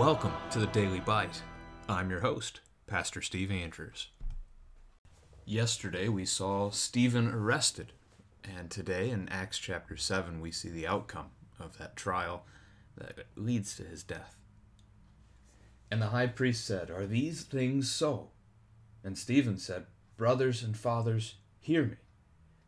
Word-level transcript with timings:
Welcome 0.00 0.32
to 0.52 0.58
the 0.58 0.66
Daily 0.68 1.00
Bite. 1.00 1.42
I'm 1.86 2.08
your 2.08 2.20
host, 2.20 2.62
Pastor 2.86 3.20
Steve 3.20 3.50
Andrews. 3.50 4.08
Yesterday 5.44 6.08
we 6.08 6.24
saw 6.24 6.70
Stephen 6.70 7.28
arrested, 7.28 7.92
and 8.42 8.70
today 8.70 9.10
in 9.10 9.28
Acts 9.28 9.58
chapter 9.58 9.98
7 9.98 10.40
we 10.40 10.52
see 10.52 10.70
the 10.70 10.86
outcome 10.86 11.32
of 11.58 11.76
that 11.76 11.96
trial 11.96 12.46
that 12.96 13.26
leads 13.36 13.76
to 13.76 13.82
his 13.82 14.02
death. 14.02 14.38
And 15.90 16.00
the 16.00 16.06
high 16.06 16.28
priest 16.28 16.64
said, 16.64 16.90
Are 16.90 17.04
these 17.04 17.42
things 17.42 17.92
so? 17.92 18.30
And 19.04 19.18
Stephen 19.18 19.58
said, 19.58 19.84
Brothers 20.16 20.62
and 20.62 20.78
fathers, 20.78 21.34
hear 21.58 21.84
me. 21.84 21.96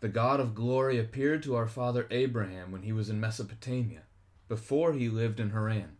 The 0.01 0.11
God 0.11 0.39
of 0.39 0.55
glory 0.55 0.99
appeared 0.99 1.43
to 1.45 1.57
our 1.57 1.67
father 1.67 2.07
Abraham 2.11 2.71
when 2.71 2.83
he 2.83 2.93
was 2.93 3.09
in 3.09 3.19
Mesopotamia, 3.19 4.03
before 4.49 4.93
he 4.93 5.09
lived 5.09 5.41
in 5.41 5.53
Haran, 5.53 5.97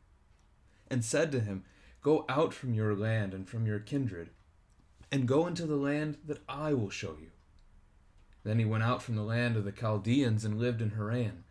and 0.93 1.03
said 1.03 1.33
to 1.33 1.41
him, 1.41 1.65
Go 2.03 2.27
out 2.29 2.53
from 2.53 2.75
your 2.75 2.95
land 2.95 3.33
and 3.33 3.49
from 3.49 3.67
your 3.67 3.79
kindred, 3.79 4.29
and 5.11 5.27
go 5.27 5.47
into 5.47 5.65
the 5.65 5.77
land 5.77 6.19
that 6.27 6.43
I 6.47 6.75
will 6.75 6.91
show 6.91 7.17
you. 7.19 7.31
Then 8.45 8.59
he 8.59 8.67
went 8.67 8.85
out 8.85 9.03
from 9.03 9.17
the 9.17 9.23
land 9.23 9.57
of 9.57 9.65
the 9.65 9.73
Chaldeans 9.73 10.45
and 10.45 10.61
lived 10.61 10.83
in 10.83 10.91
Haran. 10.91 11.45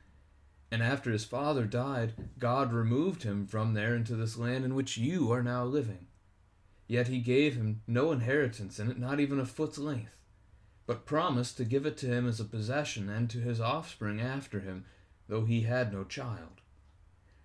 And 0.70 0.84
after 0.84 1.12
his 1.12 1.26
father 1.26 1.66
died, 1.66 2.14
God 2.38 2.72
removed 2.72 3.24
him 3.24 3.48
from 3.48 3.74
there 3.74 3.96
into 3.96 4.16
this 4.16 4.38
land 4.38 4.64
in 4.64 4.76
which 4.76 4.96
you 4.96 5.32
are 5.32 5.42
now 5.42 5.66
living. 5.66 6.06
Yet 6.88 7.08
he 7.08 7.20
gave 7.20 7.56
him 7.56 7.82
no 7.88 8.12
inheritance 8.12 8.78
in 8.78 8.92
it, 8.92 9.00
not 9.00 9.20
even 9.20 9.40
a 9.40 9.46
foot's 9.46 9.80
length, 9.80 10.20
but 10.86 11.06
promised 11.08 11.58
to 11.58 11.66
give 11.66 11.88
it 11.88 11.98
to 11.98 12.06
him 12.06 12.28
as 12.28 12.40
a 12.40 12.46
possession 12.46 13.10
and 13.10 13.28
to 13.32 13.40
his 13.40 13.60
offspring 13.60 14.22
after 14.22 14.60
him, 14.60 14.86
though 15.28 15.46
he 15.46 15.62
had 15.62 15.92
no 15.92 16.04
child. 16.04 16.62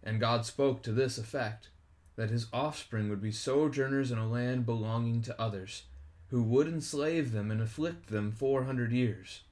And 0.03 0.21
God 0.21 0.45
spoke 0.45 0.83
to 0.83 0.93
this 0.93 1.17
effect 1.17 1.71
that 2.17 2.31
his 2.31 2.47
offspring 2.53 3.09
would 3.09 3.21
be 3.21 3.31
sojourners 3.31 4.11
in 4.11 4.19
a 4.19 4.29
land 4.29 4.67
belonging 4.67 5.23
to 5.23 5.41
others, 5.41 5.85
who 6.31 6.43
would 6.43 6.67
enslave 6.67 7.31
them 7.31 7.51
and 7.51 7.61
afflict 7.61 8.09
them 8.09 8.33
four 8.33 8.65
hundred 8.65 8.91
years. 8.91 9.43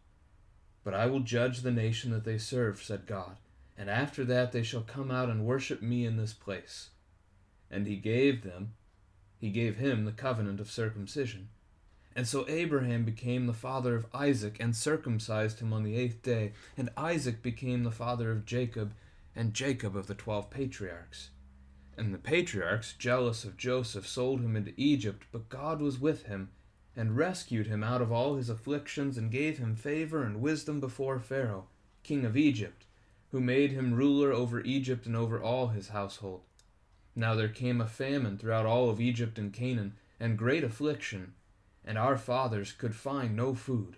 But 0.82 0.94
I 0.94 1.06
will 1.06 1.20
judge 1.20 1.60
the 1.60 1.70
nation 1.70 2.10
that 2.10 2.24
they 2.24 2.38
serve, 2.38 2.82
said 2.82 3.06
God, 3.06 3.36
and 3.78 3.88
after 3.88 4.24
that 4.24 4.52
they 4.52 4.62
shall 4.62 4.82
come 4.82 5.10
out 5.10 5.28
and 5.28 5.46
worship 5.46 5.82
me 5.82 6.04
in 6.04 6.16
this 6.16 6.32
place. 6.32 6.90
And 7.70 7.86
he 7.86 7.96
gave 7.96 8.42
them, 8.42 8.74
he 9.38 9.50
gave 9.50 9.76
him 9.76 10.04
the 10.04 10.12
covenant 10.12 10.60
of 10.60 10.70
circumcision. 10.70 11.48
And 12.16 12.28
so 12.28 12.44
Abraham 12.48 13.04
became 13.04 13.46
the 13.46 13.52
father 13.52 13.96
of 13.96 14.06
Isaac 14.14 14.56
and 14.60 14.76
circumcised 14.76 15.60
him 15.60 15.72
on 15.72 15.82
the 15.82 15.96
eighth 15.96 16.22
day, 16.22 16.52
and 16.76 16.90
Isaac 16.96 17.42
became 17.42 17.82
the 17.82 17.90
father 17.90 18.30
of 18.30 18.46
Jacob, 18.46 18.92
and 19.34 19.52
Jacob 19.52 19.96
of 19.96 20.06
the 20.06 20.14
twelve 20.14 20.48
patriarchs. 20.50 21.30
And 21.96 22.12
the 22.12 22.18
patriarchs, 22.18 22.94
jealous 22.98 23.44
of 23.44 23.56
Joseph, 23.56 24.06
sold 24.06 24.40
him 24.40 24.56
into 24.56 24.74
Egypt, 24.76 25.26
but 25.30 25.48
God 25.48 25.80
was 25.80 26.00
with 26.00 26.24
him, 26.24 26.50
and 26.96 27.16
rescued 27.16 27.66
him 27.66 27.84
out 27.84 28.02
of 28.02 28.10
all 28.10 28.36
his 28.36 28.48
afflictions, 28.48 29.16
and 29.16 29.30
gave 29.30 29.58
him 29.58 29.76
favor 29.76 30.24
and 30.24 30.40
wisdom 30.40 30.80
before 30.80 31.18
Pharaoh, 31.18 31.68
king 32.02 32.24
of 32.24 32.36
Egypt, 32.36 32.86
who 33.30 33.40
made 33.40 33.70
him 33.70 33.94
ruler 33.94 34.32
over 34.32 34.60
Egypt 34.62 35.06
and 35.06 35.14
over 35.14 35.40
all 35.40 35.68
his 35.68 35.88
household. 35.88 36.42
Now 37.16 37.34
there 37.34 37.48
came 37.48 37.80
a 37.80 37.86
famine 37.86 38.38
throughout 38.38 38.66
all 38.66 38.90
of 38.90 39.00
Egypt 39.00 39.38
and 39.38 39.52
Canaan, 39.52 39.94
and 40.18 40.38
great 40.38 40.64
affliction, 40.64 41.34
and 41.84 41.96
our 41.96 42.16
fathers 42.16 42.72
could 42.72 42.94
find 42.94 43.36
no 43.36 43.54
food. 43.54 43.96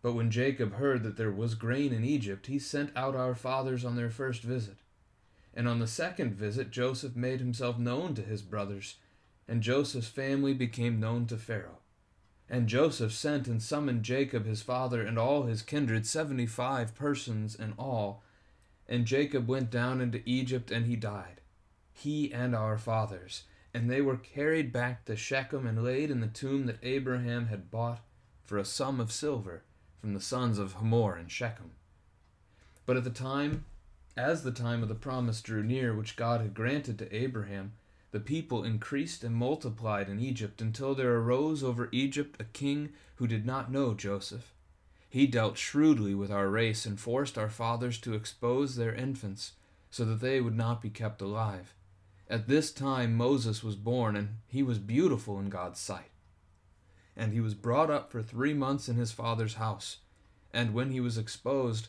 But 0.00 0.12
when 0.12 0.30
Jacob 0.30 0.74
heard 0.74 1.02
that 1.02 1.16
there 1.16 1.32
was 1.32 1.56
grain 1.56 1.92
in 1.92 2.04
Egypt, 2.04 2.46
he 2.46 2.60
sent 2.60 2.96
out 2.96 3.16
our 3.16 3.34
fathers 3.34 3.84
on 3.84 3.96
their 3.96 4.10
first 4.10 4.42
visit. 4.42 4.76
And 5.56 5.66
on 5.66 5.78
the 5.78 5.86
second 5.86 6.34
visit, 6.34 6.70
Joseph 6.70 7.16
made 7.16 7.40
himself 7.40 7.78
known 7.78 8.14
to 8.14 8.22
his 8.22 8.42
brothers, 8.42 8.96
and 9.48 9.62
Joseph's 9.62 10.06
family 10.06 10.52
became 10.52 11.00
known 11.00 11.26
to 11.28 11.38
Pharaoh. 11.38 11.78
And 12.48 12.68
Joseph 12.68 13.12
sent 13.12 13.48
and 13.48 13.62
summoned 13.62 14.02
Jacob 14.02 14.44
his 14.44 14.60
father 14.60 15.00
and 15.00 15.18
all 15.18 15.44
his 15.44 15.62
kindred, 15.62 16.06
seventy 16.06 16.44
five 16.46 16.94
persons 16.94 17.54
in 17.54 17.72
all. 17.78 18.22
And 18.86 19.06
Jacob 19.06 19.48
went 19.48 19.70
down 19.70 20.02
into 20.02 20.22
Egypt, 20.26 20.70
and 20.70 20.86
he 20.86 20.94
died, 20.94 21.40
he 21.92 22.32
and 22.32 22.54
our 22.54 22.76
fathers. 22.76 23.44
And 23.72 23.90
they 23.90 24.02
were 24.02 24.16
carried 24.16 24.72
back 24.72 25.06
to 25.06 25.16
Shechem 25.16 25.66
and 25.66 25.82
laid 25.82 26.10
in 26.10 26.20
the 26.20 26.26
tomb 26.28 26.66
that 26.66 26.78
Abraham 26.82 27.46
had 27.46 27.70
bought 27.70 28.00
for 28.44 28.58
a 28.58 28.64
sum 28.64 29.00
of 29.00 29.10
silver 29.10 29.64
from 30.00 30.12
the 30.12 30.20
sons 30.20 30.58
of 30.58 30.74
Hamor 30.74 31.16
and 31.16 31.30
Shechem. 31.30 31.72
But 32.84 32.96
at 32.96 33.04
the 33.04 33.10
time 33.10 33.64
as 34.16 34.42
the 34.42 34.52
time 34.52 34.82
of 34.82 34.88
the 34.88 34.94
promise 34.94 35.42
drew 35.42 35.62
near, 35.62 35.94
which 35.94 36.16
God 36.16 36.40
had 36.40 36.54
granted 36.54 36.98
to 36.98 37.14
Abraham, 37.14 37.72
the 38.12 38.20
people 38.20 38.64
increased 38.64 39.22
and 39.22 39.34
multiplied 39.34 40.08
in 40.08 40.20
Egypt 40.20 40.62
until 40.62 40.94
there 40.94 41.16
arose 41.16 41.62
over 41.62 41.88
Egypt 41.92 42.40
a 42.40 42.44
king 42.44 42.90
who 43.16 43.26
did 43.26 43.44
not 43.44 43.70
know 43.70 43.92
Joseph. 43.92 44.54
He 45.08 45.26
dealt 45.26 45.58
shrewdly 45.58 46.14
with 46.14 46.30
our 46.30 46.48
race 46.48 46.86
and 46.86 46.98
forced 46.98 47.36
our 47.36 47.50
fathers 47.50 47.98
to 47.98 48.14
expose 48.14 48.76
their 48.76 48.94
infants 48.94 49.52
so 49.90 50.04
that 50.04 50.20
they 50.20 50.40
would 50.40 50.56
not 50.56 50.80
be 50.80 50.90
kept 50.90 51.20
alive. 51.20 51.74
At 52.28 52.48
this 52.48 52.72
time 52.72 53.14
Moses 53.14 53.62
was 53.62 53.76
born, 53.76 54.16
and 54.16 54.38
he 54.46 54.62
was 54.62 54.78
beautiful 54.78 55.38
in 55.38 55.48
God's 55.48 55.78
sight. 55.78 56.10
And 57.16 57.32
he 57.32 57.40
was 57.40 57.54
brought 57.54 57.90
up 57.90 58.10
for 58.10 58.22
three 58.22 58.52
months 58.52 58.88
in 58.88 58.96
his 58.96 59.12
father's 59.12 59.54
house. 59.54 59.98
And 60.52 60.74
when 60.74 60.90
he 60.90 61.00
was 61.00 61.16
exposed, 61.16 61.88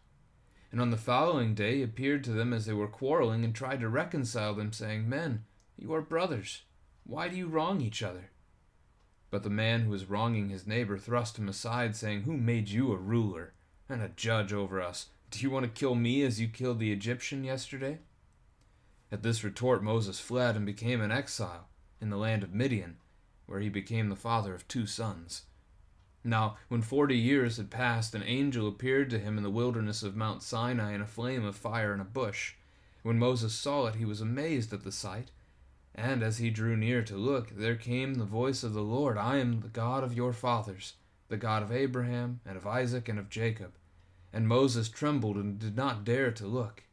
And 0.71 0.79
on 0.79 0.89
the 0.89 0.97
following 0.97 1.53
day 1.53 1.81
appeared 1.81 2.23
to 2.23 2.31
them 2.31 2.53
as 2.53 2.65
they 2.65 2.73
were 2.73 2.87
quarreling 2.87 3.43
and 3.43 3.53
tried 3.53 3.81
to 3.81 3.89
reconcile 3.89 4.53
them, 4.53 4.71
saying, 4.71 5.09
Men, 5.09 5.43
you 5.77 5.93
are 5.93 6.01
brothers. 6.01 6.61
Why 7.03 7.27
do 7.27 7.35
you 7.35 7.47
wrong 7.47 7.81
each 7.81 8.01
other? 8.01 8.29
But 9.29 9.43
the 9.43 9.49
man 9.49 9.81
who 9.81 9.91
was 9.91 10.09
wronging 10.09 10.49
his 10.49 10.67
neighbor 10.67 10.97
thrust 10.97 11.37
him 11.37 11.49
aside, 11.49 11.95
saying, 11.95 12.21
Who 12.23 12.37
made 12.37 12.69
you 12.69 12.91
a 12.91 12.97
ruler 12.97 13.53
and 13.89 14.01
a 14.01 14.09
judge 14.09 14.53
over 14.53 14.81
us? 14.81 15.07
Do 15.29 15.39
you 15.39 15.49
want 15.49 15.63
to 15.63 15.79
kill 15.79 15.95
me 15.95 16.23
as 16.23 16.39
you 16.39 16.47
killed 16.47 16.79
the 16.79 16.91
Egyptian 16.91 17.43
yesterday? 17.43 17.99
At 19.11 19.23
this 19.23 19.43
retort 19.43 19.83
Moses 19.83 20.19
fled 20.19 20.55
and 20.55 20.65
became 20.65 21.01
an 21.01 21.11
exile 21.11 21.67
in 21.99 22.09
the 22.09 22.17
land 22.17 22.43
of 22.43 22.53
Midian, 22.53 22.97
where 23.45 23.59
he 23.59 23.69
became 23.69 24.09
the 24.09 24.15
father 24.15 24.53
of 24.53 24.67
two 24.67 24.85
sons. 24.85 25.43
Now, 26.23 26.57
when 26.67 26.81
forty 26.81 27.17
years 27.17 27.57
had 27.57 27.71
passed, 27.71 28.13
an 28.13 28.23
angel 28.23 28.67
appeared 28.67 29.09
to 29.09 29.19
him 29.19 29.37
in 29.37 29.43
the 29.43 29.49
wilderness 29.49 30.03
of 30.03 30.15
Mount 30.15 30.43
Sinai 30.43 30.93
in 30.93 31.01
a 31.01 31.07
flame 31.07 31.43
of 31.43 31.55
fire 31.55 31.93
in 31.93 31.99
a 31.99 32.05
bush. 32.05 32.55
When 33.01 33.17
Moses 33.17 33.53
saw 33.53 33.87
it, 33.87 33.95
he 33.95 34.05
was 34.05 34.21
amazed 34.21 34.71
at 34.71 34.83
the 34.83 34.91
sight. 34.91 35.31
And 35.95 36.21
as 36.21 36.37
he 36.37 36.49
drew 36.49 36.77
near 36.77 37.01
to 37.03 37.15
look, 37.15 37.49
there 37.49 37.75
came 37.75 38.13
the 38.13 38.25
voice 38.25 38.63
of 38.63 38.73
the 38.73 38.83
Lord 38.83 39.17
I 39.17 39.37
am 39.37 39.61
the 39.61 39.67
God 39.67 40.03
of 40.03 40.15
your 40.15 40.31
fathers, 40.31 40.93
the 41.27 41.37
God 41.37 41.63
of 41.63 41.71
Abraham, 41.71 42.39
and 42.45 42.55
of 42.55 42.67
Isaac, 42.67 43.09
and 43.09 43.17
of 43.17 43.29
Jacob. 43.29 43.73
And 44.31 44.47
Moses 44.47 44.89
trembled 44.89 45.35
and 45.35 45.59
did 45.59 45.75
not 45.75 46.05
dare 46.05 46.31
to 46.31 46.45
look. 46.45 46.83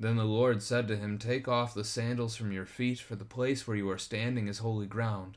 Then 0.00 0.16
the 0.16 0.24
Lord 0.24 0.62
said 0.62 0.88
to 0.88 0.96
him, 0.96 1.18
Take 1.18 1.46
off 1.46 1.74
the 1.74 1.84
sandals 1.84 2.36
from 2.36 2.52
your 2.52 2.64
feet, 2.64 3.00
for 3.00 3.16
the 3.16 3.24
place 3.24 3.66
where 3.66 3.76
you 3.76 3.90
are 3.90 3.98
standing 3.98 4.48
is 4.48 4.58
holy 4.58 4.86
ground. 4.86 5.36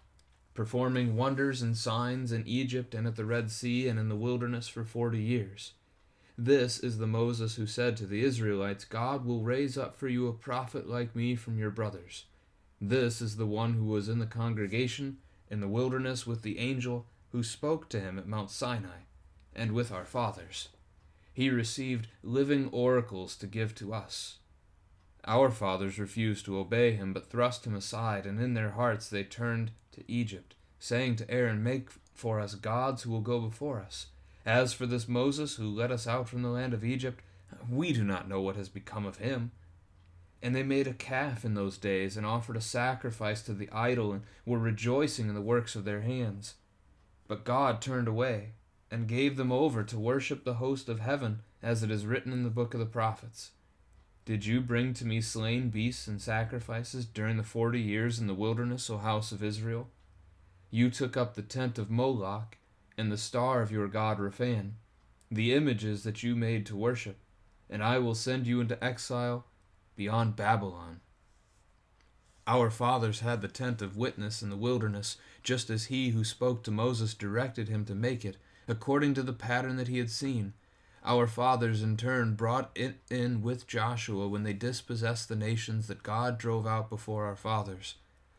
performing 0.53 1.15
wonders 1.15 1.61
and 1.61 1.77
signs 1.77 2.31
in 2.31 2.45
Egypt 2.47 2.93
and 2.93 3.07
at 3.07 3.15
the 3.15 3.25
Red 3.25 3.49
Sea 3.51 3.87
and 3.87 3.99
in 3.99 4.09
the 4.09 4.15
wilderness 4.15 4.67
for 4.67 4.83
forty 4.83 5.21
years. 5.21 5.73
This 6.37 6.79
is 6.79 6.97
the 6.97 7.07
Moses 7.07 7.55
who 7.55 7.67
said 7.67 7.95
to 7.97 8.05
the 8.05 8.23
Israelites, 8.23 8.85
God 8.85 9.25
will 9.25 9.43
raise 9.43 9.77
up 9.77 9.95
for 9.95 10.07
you 10.07 10.27
a 10.27 10.33
prophet 10.33 10.89
like 10.89 11.15
me 11.15 11.35
from 11.35 11.57
your 11.57 11.69
brothers. 11.69 12.25
This 12.79 13.21
is 13.21 13.37
the 13.37 13.45
one 13.45 13.73
who 13.73 13.85
was 13.85 14.09
in 14.09 14.19
the 14.19 14.25
congregation 14.25 15.17
in 15.49 15.59
the 15.59 15.67
wilderness 15.67 16.25
with 16.25 16.41
the 16.41 16.57
angel 16.57 17.05
who 17.31 17.43
spoke 17.43 17.89
to 17.89 17.99
him 17.99 18.17
at 18.17 18.27
Mount 18.27 18.49
Sinai, 18.49 19.01
and 19.55 19.71
with 19.71 19.91
our 19.91 20.05
fathers. 20.05 20.69
He 21.33 21.49
received 21.49 22.07
living 22.23 22.69
oracles 22.71 23.35
to 23.37 23.47
give 23.47 23.75
to 23.75 23.93
us. 23.93 24.39
Our 25.25 25.51
fathers 25.51 25.99
refused 25.99 26.45
to 26.45 26.57
obey 26.57 26.93
him, 26.93 27.13
but 27.13 27.29
thrust 27.29 27.67
him 27.67 27.75
aside, 27.75 28.25
and 28.25 28.39
in 28.39 28.53
their 28.53 28.71
hearts 28.71 29.09
they 29.09 29.23
turned 29.23 29.71
to 29.93 30.09
Egypt, 30.11 30.55
saying 30.79 31.15
to 31.17 31.29
Aaron, 31.29 31.63
Make 31.63 31.89
for 32.13 32.39
us 32.39 32.55
gods 32.55 33.03
who 33.03 33.11
will 33.11 33.21
go 33.21 33.39
before 33.39 33.79
us. 33.79 34.07
As 34.45 34.73
for 34.73 34.85
this 34.85 35.07
Moses 35.07 35.55
who 35.55 35.69
led 35.69 35.91
us 35.91 36.07
out 36.07 36.27
from 36.27 36.41
the 36.41 36.49
land 36.49 36.73
of 36.73 36.83
Egypt, 36.83 37.21
we 37.69 37.93
do 37.93 38.03
not 38.03 38.27
know 38.27 38.41
what 38.41 38.55
has 38.55 38.69
become 38.69 39.05
of 39.05 39.17
him. 39.17 39.51
And 40.41 40.55
they 40.55 40.63
made 40.63 40.87
a 40.87 40.93
calf 40.93 41.45
in 41.45 41.53
those 41.53 41.77
days, 41.77 42.17
and 42.17 42.25
offered 42.25 42.57
a 42.57 42.61
sacrifice 42.61 43.43
to 43.43 43.53
the 43.53 43.69
idol, 43.71 44.11
and 44.11 44.23
were 44.45 44.57
rejoicing 44.57 45.29
in 45.29 45.35
the 45.35 45.41
works 45.41 45.75
of 45.75 45.85
their 45.85 46.01
hands. 46.01 46.55
But 47.27 47.45
God 47.45 47.81
turned 47.81 48.07
away, 48.07 48.53
and 48.89 49.07
gave 49.07 49.37
them 49.37 49.51
over 49.51 49.83
to 49.83 49.99
worship 49.99 50.43
the 50.43 50.55
host 50.55 50.89
of 50.89 50.99
heaven, 50.99 51.41
as 51.61 51.83
it 51.83 51.91
is 51.91 52.05
written 52.05 52.33
in 52.33 52.43
the 52.43 52.49
book 52.49 52.73
of 52.73 52.79
the 52.79 52.85
prophets. 52.87 53.51
Did 54.23 54.45
you 54.45 54.61
bring 54.61 54.93
to 54.95 55.05
me 55.05 55.19
slain 55.19 55.69
beasts 55.69 56.07
and 56.07 56.21
sacrifices 56.21 57.05
during 57.05 57.37
the 57.37 57.43
forty 57.43 57.81
years 57.81 58.19
in 58.19 58.27
the 58.27 58.35
wilderness, 58.35 58.89
O 58.89 58.97
house 58.97 59.31
of 59.31 59.43
Israel? 59.43 59.89
You 60.69 60.91
took 60.91 61.17
up 61.17 61.33
the 61.33 61.41
tent 61.41 61.79
of 61.79 61.89
Moloch, 61.89 62.57
and 62.97 63.11
the 63.11 63.17
star 63.17 63.61
of 63.61 63.71
your 63.71 63.87
god 63.87 64.19
Rephan, 64.19 64.73
the 65.31 65.53
images 65.53 66.03
that 66.03 66.21
you 66.21 66.35
made 66.35 66.65
to 66.67 66.75
worship, 66.75 67.17
and 67.69 67.83
I 67.83 67.97
will 67.97 68.13
send 68.13 68.45
you 68.45 68.61
into 68.61 68.81
exile 68.83 69.45
beyond 69.95 70.35
Babylon. 70.35 71.01
Our 72.45 72.69
fathers 72.69 73.21
had 73.21 73.41
the 73.41 73.47
tent 73.47 73.81
of 73.81 73.97
witness 73.97 74.43
in 74.43 74.49
the 74.49 74.55
wilderness, 74.55 75.17
just 75.41 75.69
as 75.69 75.85
he 75.85 76.09
who 76.09 76.23
spoke 76.23 76.63
to 76.63 76.71
Moses 76.71 77.13
directed 77.13 77.69
him 77.69 77.85
to 77.85 77.95
make 77.95 78.23
it, 78.23 78.37
according 78.67 79.15
to 79.15 79.23
the 79.23 79.33
pattern 79.33 79.77
that 79.77 79.87
he 79.87 79.97
had 79.97 80.11
seen. 80.11 80.53
Our 81.03 81.25
fathers, 81.25 81.81
in 81.81 81.97
turn, 81.97 82.35
brought 82.35 82.69
it 82.75 82.97
in 83.09 83.41
with 83.41 83.65
Joshua 83.65 84.27
when 84.27 84.43
they 84.43 84.53
dispossessed 84.53 85.29
the 85.29 85.35
nations 85.35 85.87
that 85.87 86.03
God 86.03 86.37
drove 86.37 86.67
out 86.67 86.89
before 86.89 87.25
our 87.25 87.35
fathers. 87.35 87.95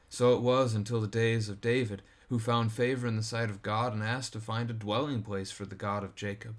So 0.08 0.34
it 0.34 0.42
was 0.42 0.74
until 0.74 1.00
the 1.00 1.08
days 1.08 1.48
of 1.48 1.60
David, 1.60 2.02
who 2.28 2.38
found 2.38 2.72
favor 2.72 3.06
in 3.06 3.16
the 3.16 3.22
sight 3.22 3.50
of 3.50 3.62
God 3.62 3.92
and 3.92 4.02
asked 4.02 4.32
to 4.34 4.40
find 4.40 4.70
a 4.70 4.74
dwelling 4.74 5.22
place 5.22 5.50
for 5.50 5.66
the 5.66 5.74
God 5.74 6.04
of 6.04 6.14
Jacob. 6.14 6.54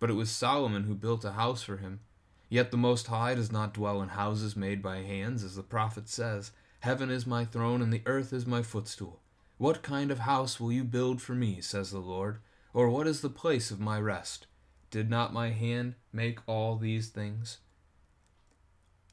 But 0.00 0.10
it 0.10 0.14
was 0.14 0.30
Solomon 0.30 0.84
who 0.84 0.94
built 0.94 1.24
a 1.24 1.32
house 1.32 1.62
for 1.62 1.76
him. 1.76 2.00
Yet 2.48 2.70
the 2.70 2.76
Most 2.76 3.06
High 3.06 3.34
does 3.34 3.52
not 3.52 3.74
dwell 3.74 4.02
in 4.02 4.10
houses 4.10 4.56
made 4.56 4.82
by 4.82 4.98
hands, 4.98 5.44
as 5.44 5.54
the 5.54 5.62
prophet 5.62 6.08
says, 6.08 6.50
Heaven 6.80 7.10
is 7.10 7.26
my 7.26 7.44
throne, 7.44 7.80
and 7.80 7.92
the 7.92 8.02
earth 8.06 8.32
is 8.32 8.46
my 8.46 8.62
footstool. 8.62 9.20
What 9.56 9.82
kind 9.82 10.10
of 10.10 10.20
house 10.20 10.58
will 10.58 10.72
you 10.72 10.84
build 10.84 11.20
for 11.20 11.34
me, 11.34 11.60
says 11.60 11.90
the 11.90 11.98
Lord? 11.98 12.38
Or 12.72 12.88
what 12.88 13.06
is 13.06 13.20
the 13.20 13.28
place 13.28 13.70
of 13.70 13.80
my 13.80 14.00
rest? 14.00 14.46
Did 14.90 15.10
not 15.10 15.32
my 15.32 15.50
hand 15.50 15.94
make 16.12 16.38
all 16.46 16.76
these 16.76 17.08
things? 17.08 17.58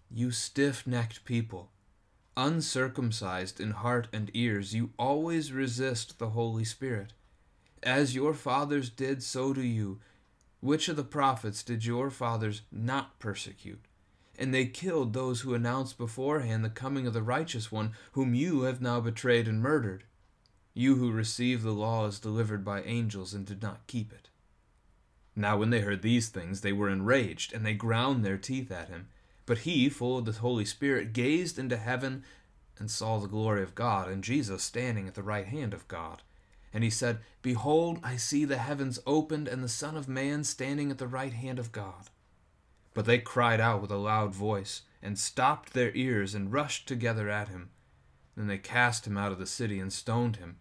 You 0.09 0.31
stiff 0.31 0.87
necked 0.87 1.25
people, 1.25 1.71
uncircumcised 2.37 3.59
in 3.59 3.71
heart 3.71 4.07
and 4.13 4.31
ears, 4.33 4.73
you 4.73 4.91
always 4.97 5.51
resist 5.51 6.19
the 6.19 6.29
Holy 6.29 6.63
Spirit. 6.63 7.13
As 7.83 8.15
your 8.15 8.33
fathers 8.33 8.89
did, 8.89 9.21
so 9.23 9.53
do 9.53 9.61
you. 9.61 9.99
Which 10.61 10.87
of 10.87 10.95
the 10.95 11.03
prophets 11.03 11.63
did 11.63 11.85
your 11.85 12.09
fathers 12.09 12.61
not 12.71 13.19
persecute? 13.19 13.85
And 14.37 14.53
they 14.53 14.65
killed 14.65 15.13
those 15.13 15.41
who 15.41 15.53
announced 15.53 15.97
beforehand 15.97 16.63
the 16.63 16.69
coming 16.69 17.07
of 17.07 17.13
the 17.13 17.21
righteous 17.21 17.71
one, 17.71 17.93
whom 18.13 18.33
you 18.33 18.63
have 18.63 18.81
now 18.81 18.99
betrayed 18.99 19.47
and 19.47 19.61
murdered. 19.61 20.03
You 20.73 20.95
who 20.95 21.11
received 21.11 21.63
the 21.63 21.71
law 21.71 22.07
as 22.07 22.19
delivered 22.19 22.65
by 22.65 22.81
angels 22.81 23.33
and 23.33 23.45
did 23.45 23.61
not 23.61 23.87
keep 23.87 24.11
it. 24.11 24.29
Now, 25.35 25.57
when 25.57 25.69
they 25.69 25.81
heard 25.81 26.01
these 26.01 26.29
things, 26.29 26.61
they 26.61 26.71
were 26.71 26.89
enraged, 26.89 27.51
and 27.51 27.65
they 27.65 27.73
ground 27.73 28.23
their 28.23 28.37
teeth 28.37 28.71
at 28.71 28.87
him. 28.87 29.09
But 29.45 29.59
he, 29.59 29.89
full 29.89 30.17
of 30.17 30.25
the 30.25 30.31
Holy 30.31 30.65
Spirit, 30.65 31.13
gazed 31.13 31.59
into 31.59 31.77
heaven 31.77 32.23
and 32.77 32.89
saw 32.89 33.19
the 33.19 33.27
glory 33.27 33.61
of 33.61 33.75
God, 33.75 34.09
and 34.09 34.23
Jesus 34.23 34.63
standing 34.63 35.07
at 35.07 35.13
the 35.13 35.23
right 35.23 35.45
hand 35.45 35.73
of 35.73 35.87
God. 35.87 36.21
And 36.73 36.83
he 36.83 36.89
said, 36.89 37.19
Behold, 37.41 37.99
I 38.03 38.15
see 38.15 38.43
the 38.43 38.57
heavens 38.57 38.99
opened, 39.05 39.47
and 39.47 39.63
the 39.63 39.69
Son 39.69 39.95
of 39.95 40.07
Man 40.07 40.43
standing 40.43 40.89
at 40.89 40.97
the 40.97 41.07
right 41.07 41.33
hand 41.33 41.59
of 41.59 41.71
God. 41.71 42.09
But 42.93 43.05
they 43.05 43.17
cried 43.17 43.59
out 43.59 43.81
with 43.81 43.91
a 43.91 43.97
loud 43.97 44.33
voice, 44.33 44.81
and 45.01 45.19
stopped 45.19 45.73
their 45.73 45.93
ears, 45.95 46.33
and 46.33 46.51
rushed 46.51 46.87
together 46.87 47.29
at 47.29 47.49
him. 47.49 47.69
Then 48.35 48.47
they 48.47 48.57
cast 48.57 49.05
him 49.05 49.17
out 49.17 49.31
of 49.31 49.39
the 49.39 49.45
city, 49.45 49.79
and 49.79 49.91
stoned 49.91 50.37
him. 50.37 50.57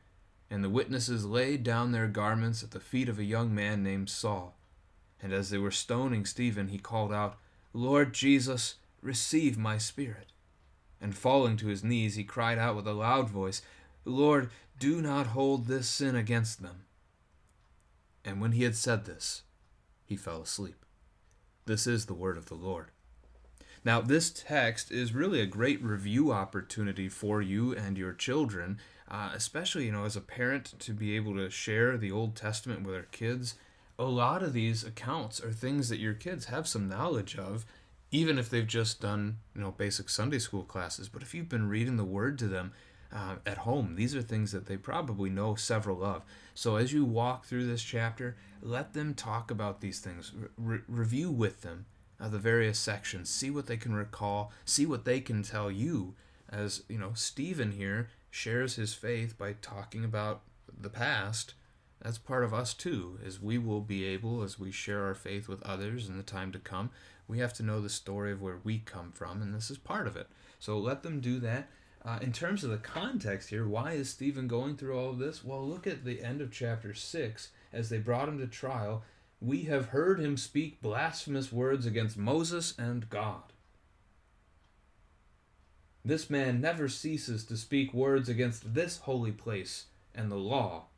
And 0.50 0.62
the 0.62 0.70
witnesses 0.70 1.24
laid 1.24 1.64
down 1.64 1.92
their 1.92 2.06
garments 2.06 2.62
at 2.62 2.72
the 2.72 2.80
feet 2.80 3.08
of 3.08 3.18
a 3.18 3.24
young 3.24 3.54
man 3.54 3.82
named 3.82 4.08
Saul. 4.08 4.56
And 5.24 5.32
as 5.32 5.48
they 5.48 5.56
were 5.56 5.70
stoning 5.70 6.26
Stephen, 6.26 6.68
he 6.68 6.76
called 6.76 7.10
out, 7.10 7.38
Lord 7.72 8.12
Jesus, 8.12 8.74
receive 9.00 9.56
my 9.56 9.78
spirit. 9.78 10.32
And 11.00 11.16
falling 11.16 11.56
to 11.56 11.68
his 11.68 11.82
knees, 11.82 12.16
he 12.16 12.24
cried 12.24 12.58
out 12.58 12.76
with 12.76 12.86
a 12.86 12.92
loud 12.92 13.30
voice, 13.30 13.62
Lord, 14.04 14.50
do 14.78 15.00
not 15.00 15.28
hold 15.28 15.66
this 15.66 15.88
sin 15.88 16.14
against 16.14 16.60
them. 16.60 16.84
And 18.22 18.38
when 18.38 18.52
he 18.52 18.64
had 18.64 18.76
said 18.76 19.06
this, 19.06 19.44
he 20.04 20.14
fell 20.14 20.42
asleep. 20.42 20.84
This 21.64 21.86
is 21.86 22.04
the 22.04 22.12
word 22.12 22.36
of 22.36 22.46
the 22.46 22.54
Lord. 22.54 22.88
Now, 23.82 24.02
this 24.02 24.28
text 24.30 24.92
is 24.92 25.14
really 25.14 25.40
a 25.40 25.46
great 25.46 25.82
review 25.82 26.32
opportunity 26.32 27.08
for 27.08 27.40
you 27.40 27.74
and 27.74 27.96
your 27.96 28.12
children, 28.12 28.78
uh, 29.10 29.30
especially, 29.32 29.86
you 29.86 29.92
know, 29.92 30.04
as 30.04 30.16
a 30.16 30.20
parent 30.20 30.74
to 30.80 30.92
be 30.92 31.16
able 31.16 31.34
to 31.36 31.48
share 31.48 31.96
the 31.96 32.12
Old 32.12 32.36
Testament 32.36 32.82
with 32.82 32.94
our 32.94 33.08
kids 33.10 33.54
a 33.98 34.04
lot 34.04 34.42
of 34.42 34.52
these 34.52 34.84
accounts 34.84 35.40
are 35.40 35.52
things 35.52 35.88
that 35.88 36.00
your 36.00 36.14
kids 36.14 36.46
have 36.46 36.66
some 36.66 36.88
knowledge 36.88 37.36
of 37.36 37.64
even 38.10 38.38
if 38.38 38.48
they've 38.48 38.66
just 38.66 39.00
done 39.00 39.38
you 39.54 39.60
know 39.60 39.72
basic 39.72 40.08
sunday 40.08 40.38
school 40.38 40.62
classes. 40.62 41.08
But 41.08 41.22
if 41.22 41.34
you've 41.34 41.48
been 41.48 41.68
reading 41.68 41.96
the 41.96 42.04
word 42.04 42.38
to 42.40 42.48
them 42.48 42.72
uh, 43.12 43.36
at 43.46 43.58
home 43.58 43.94
these 43.96 44.14
are 44.14 44.22
things 44.22 44.52
that 44.52 44.66
they 44.66 44.76
probably 44.76 45.30
know 45.30 45.54
several 45.54 46.04
of. 46.04 46.22
So 46.54 46.76
as 46.76 46.92
you 46.92 47.04
walk 47.04 47.44
through 47.44 47.66
this 47.66 47.82
chapter 47.82 48.36
let 48.62 48.94
them 48.94 49.14
talk 49.14 49.50
about 49.50 49.80
these 49.80 50.00
things. 50.00 50.32
Re- 50.56 50.80
review 50.88 51.30
with 51.30 51.62
them 51.62 51.86
uh, 52.20 52.28
the 52.28 52.38
various 52.38 52.78
sections. 52.78 53.28
See 53.28 53.50
what 53.50 53.66
they 53.66 53.76
can 53.76 53.94
recall. 53.94 54.52
See 54.64 54.86
what 54.86 55.04
they 55.04 55.20
can 55.20 55.42
tell 55.42 55.70
you. 55.70 56.14
As 56.48 56.82
you 56.88 56.98
know 56.98 57.12
stephen 57.14 57.72
here 57.72 58.08
shares 58.30 58.74
his 58.74 58.94
faith 58.94 59.38
by 59.38 59.54
talking 59.62 60.04
about 60.04 60.42
the 60.80 60.90
past 60.90 61.54
that's 62.04 62.18
part 62.18 62.44
of 62.44 62.54
us 62.54 62.74
too 62.74 63.18
is 63.24 63.40
we 63.40 63.58
will 63.58 63.80
be 63.80 64.04
able 64.04 64.42
as 64.42 64.58
we 64.58 64.70
share 64.70 65.04
our 65.04 65.14
faith 65.14 65.48
with 65.48 65.62
others 65.62 66.06
in 66.06 66.16
the 66.16 66.22
time 66.22 66.52
to 66.52 66.58
come 66.58 66.90
we 67.26 67.38
have 67.38 67.54
to 67.54 67.62
know 67.62 67.80
the 67.80 67.88
story 67.88 68.32
of 68.32 68.42
where 68.42 68.60
we 68.62 68.78
come 68.78 69.10
from 69.12 69.40
and 69.40 69.54
this 69.54 69.70
is 69.70 69.78
part 69.78 70.06
of 70.06 70.16
it. 70.16 70.28
So 70.58 70.78
let 70.78 71.02
them 71.02 71.20
do 71.20 71.38
that. 71.40 71.68
Uh, 72.04 72.18
in 72.20 72.32
terms 72.32 72.62
of 72.62 72.70
the 72.70 72.76
context 72.76 73.48
here 73.48 73.66
why 73.66 73.92
is 73.92 74.10
stephen 74.10 74.46
going 74.46 74.76
through 74.76 74.98
all 74.98 75.10
of 75.10 75.18
this? 75.18 75.42
Well 75.42 75.66
look 75.66 75.86
at 75.86 76.04
the 76.04 76.22
end 76.22 76.40
of 76.42 76.52
chapter 76.52 76.92
6 76.92 77.48
as 77.72 77.88
they 77.88 77.98
brought 77.98 78.28
him 78.28 78.38
to 78.38 78.46
trial. 78.46 79.02
We 79.40 79.62
have 79.64 79.86
heard 79.86 80.20
him 80.20 80.36
speak 80.36 80.82
blasphemous 80.82 81.50
words 81.50 81.86
against 81.86 82.18
moses 82.18 82.74
and 82.78 83.08
god. 83.08 83.52
This 86.04 86.28
man 86.28 86.60
never 86.60 86.88
ceases 86.88 87.44
to 87.46 87.56
speak 87.56 87.94
words 87.94 88.28
against 88.28 88.74
this 88.74 88.98
holy 88.98 89.32
place 89.32 89.86
and 90.14 90.30
the 90.30 90.36
law 90.36 90.88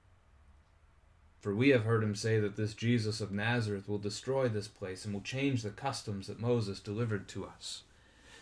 for 1.47 1.55
we 1.55 1.69
have 1.69 1.85
heard 1.85 2.03
him 2.03 2.17
say 2.17 2.41
that 2.41 2.57
this 2.57 2.75
Jesus 2.75 3.21
of 3.21 3.31
Nazareth 3.31 3.89
will 3.89 3.99
destroy 3.99 4.49
this 4.49 4.67
place 4.67 5.05
and 5.05 5.15
will 5.15 5.21
change 5.21 5.63
the 5.63 5.71
customs 5.71 6.27
that 6.27 6.41
Moses 6.41 6.81
delivered 6.81 7.29
to 7.29 7.45
us. 7.45 7.85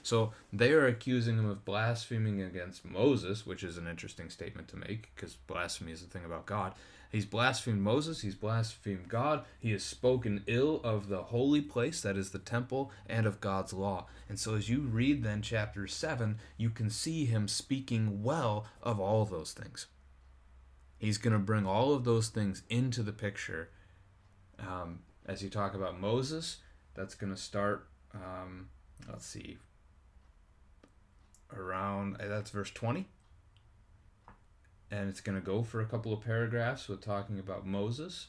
So 0.02 0.32
they 0.50 0.73
are 0.73 0.87
accusing 0.87 1.37
him 1.37 1.50
of 1.50 1.66
blaspheming 1.66 2.40
against 2.40 2.82
Moses, 2.82 3.44
which 3.44 3.62
is 3.62 3.76
an 3.76 3.87
interesting 3.87 4.30
statement 4.30 4.68
to 4.68 4.78
make 4.78 5.14
because 5.14 5.34
blasphemy 5.34 5.92
is 5.92 6.02
a 6.02 6.06
thing 6.06 6.25
about 6.25 6.46
God. 6.46 6.73
He's 7.12 7.26
blasphemed 7.26 7.82
Moses, 7.82 8.23
he's 8.23 8.37
blasphemed 8.37 9.11
God, 9.11 9.44
he 9.61 9.73
has 9.73 9.82
spoken 9.82 10.42
ill 10.46 10.80
of 10.82 11.11
the 11.11 11.25
holy 11.25 11.61
place, 11.61 12.00
that 12.00 12.16
is 12.16 12.30
the 12.30 12.38
temple, 12.38 12.90
and 13.06 13.26
of 13.26 13.38
God's 13.38 13.75
law. 13.75 14.06
And 14.30 14.40
so 14.40 14.54
as 14.54 14.70
you 14.70 14.80
read 14.80 15.23
then 15.23 15.42
chapter 15.42 15.87
7, 15.87 16.38
you 16.56 16.70
can 16.70 16.88
see 16.88 17.26
him 17.26 17.49
speaking 17.49 18.23
well 18.23 18.64
of 18.82 18.99
all 18.99 19.26
those 19.26 19.52
things. 19.52 19.88
He's 21.04 21.18
going 21.18 21.34
to 21.34 21.38
bring 21.38 21.66
all 21.66 21.92
of 21.92 22.04
those 22.04 22.28
things 22.28 22.62
into 22.70 23.02
the 23.02 23.12
picture. 23.12 23.68
Um, 24.58 25.00
as 25.26 25.42
you 25.42 25.50
talk 25.50 25.75
about 25.75 26.00
Moses, 26.00 26.58
that's 26.94 27.14
going 27.14 27.30
to 27.30 27.38
start, 27.38 27.88
um, 28.14 28.70
let's 29.06 29.26
see, 29.26 29.58
around, 31.54 32.16
uh, 32.23 32.28
that's 32.28 32.50
verse 32.50 32.70
20. 32.70 33.06
And 34.90 35.11
it's 35.11 35.20
going 35.20 35.38
to 35.38 35.44
go 35.44 35.62
for 35.62 35.82
a 35.82 35.84
couple 35.84 36.11
of 36.14 36.23
paragraphs 36.23 36.88
with 36.88 37.02
talking 37.02 37.38
about 37.38 37.66
Moses. 37.66 38.28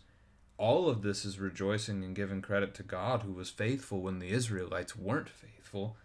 All 0.57 0.89
of 0.89 1.01
this 1.01 1.23
is 1.23 1.39
rejoicing 1.39 2.03
and 2.03 2.13
giving 2.13 2.41
credit 2.41 2.73
to 2.75 2.83
God 2.83 3.21
who 3.21 3.31
was 3.31 3.49
faithful 3.49 4.01
when 4.01 4.19
the 4.19 4.31
Israelites 4.31 4.97
weren't 4.97 5.29
faithful. 5.29 5.95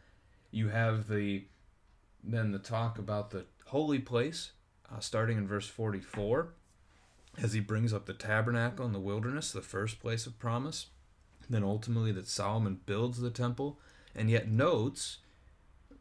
You 0.52 0.68
have 0.68 1.08
the 1.08 1.46
then 2.22 2.52
the 2.52 2.58
talk 2.60 2.96
about 2.96 3.30
the 3.30 3.46
holy 3.66 3.98
place 3.98 4.52
uh, 4.92 5.00
starting 5.00 5.38
in 5.38 5.46
verse 5.46 5.68
44, 5.68 6.52
as 7.38 7.52
he 7.52 7.60
brings 7.60 7.92
up 7.92 8.06
the 8.06 8.12
tabernacle 8.12 8.84
in 8.84 8.92
the 8.92 9.00
wilderness, 9.00 9.52
the 9.52 9.62
first 9.62 10.00
place 10.00 10.26
of 10.26 10.38
promise. 10.38 10.86
Then 11.48 11.64
ultimately, 11.64 12.12
that 12.12 12.28
Solomon 12.28 12.80
builds 12.86 13.20
the 13.20 13.30
temple, 13.30 13.78
and 14.14 14.30
yet 14.30 14.48
notes 14.48 15.18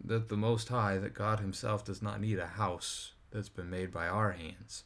that 0.04 0.30
the 0.30 0.38
Most 0.38 0.70
High, 0.70 0.98
that 0.98 1.14
God 1.14 1.40
Himself 1.40 1.84
does 1.84 2.02
not 2.02 2.22
need 2.22 2.40
a 2.40 2.46
house 2.46 3.14
that's 3.32 3.50
been 3.50 3.70
made 3.70 3.92
by 3.92 4.08
our 4.08 4.32
hands. 4.32 4.84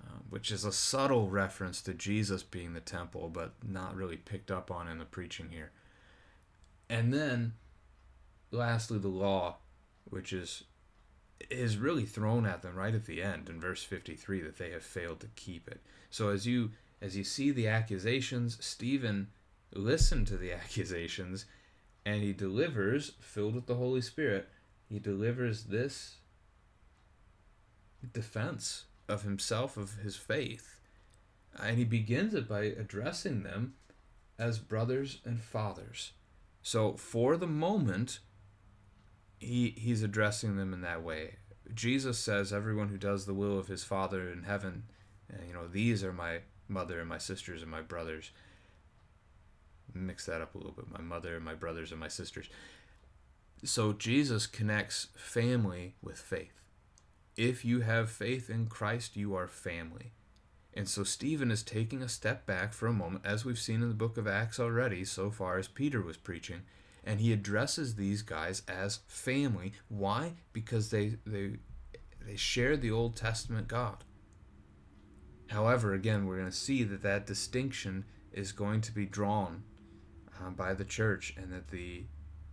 Uh, 0.00 0.18
which 0.30 0.52
is 0.52 0.64
a 0.64 0.72
subtle 0.72 1.28
reference 1.28 1.82
to 1.82 1.92
Jesus 1.92 2.44
being 2.44 2.72
the 2.72 2.80
temple, 2.80 3.28
but 3.28 3.54
not 3.66 3.96
really 3.96 4.16
picked 4.16 4.50
up 4.50 4.70
on 4.70 4.86
in 4.86 4.98
the 4.98 5.04
preaching 5.04 5.48
here. 5.50 5.72
And 6.88 7.12
then, 7.12 7.54
lastly, 8.52 8.98
the 8.98 9.08
law, 9.08 9.56
which 10.04 10.32
is 10.32 10.64
is 11.50 11.76
really 11.76 12.04
thrown 12.04 12.46
at 12.46 12.62
them 12.62 12.74
right 12.74 12.94
at 12.94 13.06
the 13.06 13.22
end 13.22 13.48
in 13.48 13.60
verse 13.60 13.82
53 13.82 14.40
that 14.42 14.58
they 14.58 14.70
have 14.70 14.82
failed 14.82 15.20
to 15.20 15.28
keep 15.36 15.68
it. 15.68 15.80
So 16.10 16.30
as 16.30 16.46
you 16.46 16.70
as 17.00 17.16
you 17.16 17.22
see 17.22 17.50
the 17.50 17.68
accusations, 17.68 18.58
Stephen 18.60 19.28
listened 19.72 20.26
to 20.28 20.36
the 20.36 20.52
accusations 20.64 21.46
and 22.04 22.22
he 22.22 22.32
delivers, 22.32 23.12
filled 23.20 23.54
with 23.54 23.66
the 23.66 23.74
Holy 23.74 24.00
Spirit, 24.00 24.48
he 24.88 24.98
delivers 24.98 25.64
this 25.64 26.16
defense 28.12 28.84
of 29.08 29.22
himself, 29.22 29.76
of 29.76 29.96
his 29.96 30.16
faith. 30.16 30.80
And 31.60 31.76
he 31.76 31.84
begins 31.84 32.34
it 32.34 32.48
by 32.48 32.62
addressing 32.62 33.42
them 33.42 33.74
as 34.38 34.58
brothers 34.58 35.18
and 35.24 35.40
fathers. 35.40 36.12
So 36.62 36.94
for 36.94 37.36
the 37.36 37.46
moment, 37.46 38.20
he 39.38 39.70
he's 39.76 40.02
addressing 40.02 40.56
them 40.56 40.72
in 40.72 40.80
that 40.82 41.02
way. 41.02 41.36
Jesus 41.74 42.18
says, 42.18 42.52
"Everyone 42.52 42.88
who 42.88 42.98
does 42.98 43.26
the 43.26 43.34
will 43.34 43.58
of 43.58 43.68
his 43.68 43.84
Father 43.84 44.30
in 44.30 44.44
heaven, 44.44 44.84
uh, 45.32 45.44
you 45.46 45.52
know, 45.52 45.66
these 45.66 46.02
are 46.02 46.12
my 46.12 46.40
mother 46.68 47.00
and 47.00 47.08
my 47.08 47.18
sisters 47.18 47.62
and 47.62 47.70
my 47.70 47.82
brothers." 47.82 48.30
Mix 49.94 50.26
that 50.26 50.40
up 50.40 50.54
a 50.54 50.58
little 50.58 50.72
bit. 50.72 50.90
My 50.90 51.00
mother 51.00 51.36
and 51.36 51.44
my 51.44 51.54
brothers 51.54 51.90
and 51.90 52.00
my 52.00 52.08
sisters. 52.08 52.48
So 53.64 53.92
Jesus 53.92 54.46
connects 54.46 55.08
family 55.16 55.94
with 56.02 56.18
faith. 56.18 56.60
If 57.36 57.64
you 57.64 57.80
have 57.80 58.10
faith 58.10 58.50
in 58.50 58.66
Christ, 58.66 59.16
you 59.16 59.34
are 59.34 59.48
family. 59.48 60.12
And 60.74 60.88
so 60.88 61.02
Stephen 61.02 61.50
is 61.50 61.62
taking 61.62 62.02
a 62.02 62.08
step 62.08 62.46
back 62.46 62.72
for 62.72 62.86
a 62.86 62.92
moment, 62.92 63.24
as 63.24 63.44
we've 63.44 63.58
seen 63.58 63.82
in 63.82 63.88
the 63.88 63.94
book 63.94 64.16
of 64.16 64.28
Acts 64.28 64.60
already, 64.60 65.04
so 65.04 65.30
far 65.30 65.58
as 65.58 65.66
Peter 65.66 66.00
was 66.00 66.16
preaching, 66.16 66.62
and 67.04 67.20
he 67.20 67.32
addresses 67.32 67.94
these 67.94 68.22
guys 68.22 68.62
as 68.68 69.00
family. 69.06 69.72
Why? 69.88 70.34
Because 70.52 70.90
they 70.90 71.16
they 71.26 71.52
they 72.26 72.36
share 72.36 72.76
the 72.76 72.90
Old 72.90 73.16
Testament 73.16 73.68
God. 73.68 74.04
However, 75.48 75.94
again, 75.94 76.26
we're 76.26 76.38
going 76.38 76.50
to 76.50 76.56
see 76.56 76.84
that 76.84 77.02
that 77.02 77.26
distinction 77.26 78.04
is 78.32 78.52
going 78.52 78.82
to 78.82 78.92
be 78.92 79.06
drawn 79.06 79.62
uh, 80.38 80.50
by 80.50 80.74
the 80.74 80.84
church, 80.84 81.34
and 81.36 81.50
that 81.52 81.68
the 81.68 82.04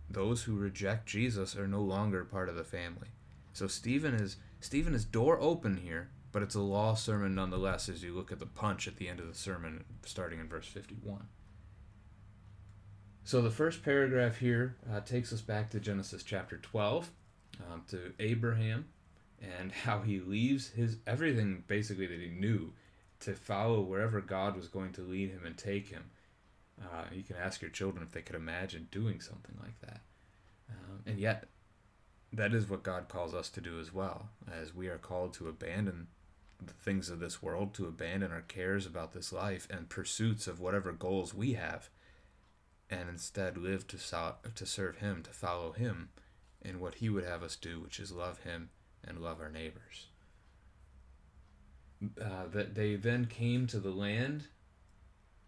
those 0.08 0.44
who 0.44 0.56
reject 0.56 1.06
Jesus 1.06 1.56
are 1.56 1.68
no 1.68 1.82
longer 1.82 2.24
part 2.24 2.48
of 2.48 2.56
the 2.56 2.64
family. 2.64 3.08
So 3.52 3.66
Stephen 3.66 4.14
is 4.14 4.36
Stephen 4.60 4.94
is 4.94 5.04
door 5.04 5.38
open 5.40 5.76
here, 5.76 6.10
but 6.32 6.42
it's 6.42 6.54
a 6.54 6.60
law 6.60 6.94
sermon 6.94 7.34
nonetheless. 7.34 7.88
As 7.88 8.02
you 8.02 8.14
look 8.14 8.32
at 8.32 8.38
the 8.38 8.46
punch 8.46 8.88
at 8.88 8.96
the 8.96 9.08
end 9.08 9.20
of 9.20 9.28
the 9.28 9.34
sermon, 9.34 9.84
starting 10.04 10.40
in 10.40 10.48
verse 10.48 10.66
fifty-one. 10.66 11.28
So 13.26 13.42
the 13.42 13.50
first 13.50 13.82
paragraph 13.82 14.38
here 14.38 14.76
uh, 14.88 15.00
takes 15.00 15.32
us 15.32 15.40
back 15.40 15.70
to 15.70 15.80
Genesis 15.80 16.22
chapter 16.22 16.58
12, 16.58 17.10
um, 17.58 17.82
to 17.88 18.12
Abraham, 18.20 18.84
and 19.42 19.72
how 19.72 20.02
he 20.02 20.20
leaves 20.20 20.68
his 20.68 20.98
everything 21.08 21.64
basically 21.66 22.06
that 22.06 22.20
he 22.20 22.28
knew 22.28 22.72
to 23.18 23.32
follow 23.32 23.80
wherever 23.80 24.20
God 24.20 24.54
was 24.54 24.68
going 24.68 24.92
to 24.92 25.00
lead 25.00 25.30
him 25.30 25.44
and 25.44 25.58
take 25.58 25.88
him. 25.88 26.04
Uh, 26.80 27.06
you 27.12 27.24
can 27.24 27.34
ask 27.34 27.60
your 27.60 27.70
children 27.72 28.04
if 28.04 28.12
they 28.12 28.22
could 28.22 28.36
imagine 28.36 28.86
doing 28.92 29.20
something 29.20 29.56
like 29.60 29.80
that. 29.80 30.02
Um, 30.70 31.00
and 31.04 31.18
yet, 31.18 31.48
that 32.32 32.54
is 32.54 32.70
what 32.70 32.84
God 32.84 33.08
calls 33.08 33.34
us 33.34 33.48
to 33.48 33.60
do 33.60 33.80
as 33.80 33.92
well, 33.92 34.28
as 34.56 34.72
we 34.72 34.86
are 34.86 34.98
called 34.98 35.34
to 35.34 35.48
abandon 35.48 36.06
the 36.64 36.74
things 36.74 37.10
of 37.10 37.18
this 37.18 37.42
world, 37.42 37.74
to 37.74 37.86
abandon 37.86 38.30
our 38.30 38.42
cares 38.42 38.86
about 38.86 39.14
this 39.14 39.32
life 39.32 39.66
and 39.68 39.88
pursuits 39.88 40.46
of 40.46 40.60
whatever 40.60 40.92
goals 40.92 41.34
we 41.34 41.54
have 41.54 41.90
and 42.90 43.08
instead 43.08 43.56
live 43.56 43.86
to, 43.88 43.98
so- 43.98 44.36
to 44.54 44.66
serve 44.66 44.98
Him, 44.98 45.22
to 45.22 45.30
follow 45.30 45.72
Him 45.72 46.10
in 46.62 46.80
what 46.80 46.96
He 46.96 47.08
would 47.08 47.24
have 47.24 47.42
us 47.42 47.56
do, 47.56 47.80
which 47.80 48.00
is 48.00 48.12
love 48.12 48.40
Him 48.40 48.70
and 49.04 49.20
love 49.20 49.40
our 49.40 49.50
neighbors. 49.50 50.06
Uh, 52.20 52.46
that 52.48 52.74
they 52.74 52.94
then 52.94 53.26
came 53.26 53.66
to 53.66 53.78
the 53.78 53.90
land 53.90 54.48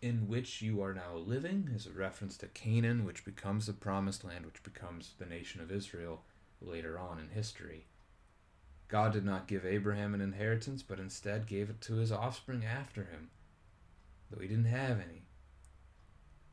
in 0.01 0.29
which 0.29 0.63
you 0.63 0.81
are 0.81 0.95
now 0.95 1.15
living 1.15 1.71
is 1.75 1.87
a 1.87 1.91
reference 1.91 2.37
to 2.39 2.47
Canaan, 2.49 3.05
which 3.05 3.25
becomes 3.25 3.67
the 3.67 3.73
promised 3.73 4.25
land, 4.25 4.47
which 4.47 4.63
becomes 4.63 5.15
the 5.19 5.27
nation 5.27 5.61
of 5.61 5.73
Israel 5.73 6.23
later 6.61 6.99
on 6.99 7.19
in 7.19 7.29
history. 7.29 7.87
God 8.87 9.13
did 9.13 9.25
not 9.25 9.49
give 9.49 9.67
Abraham 9.67 10.15
an 10.15 10.21
inheritance, 10.21 10.83
but 10.83 11.01
instead 11.01 11.47
gave 11.47 11.69
it 11.69 11.81
to 11.83 11.95
his 11.95 12.13
offspring 12.13 12.65
after 12.65 13.05
him, 13.05 13.31
though 14.31 14.41
he 14.41 14.49
didn't 14.49 14.65
have 14.65 14.99
any. 14.99 15.28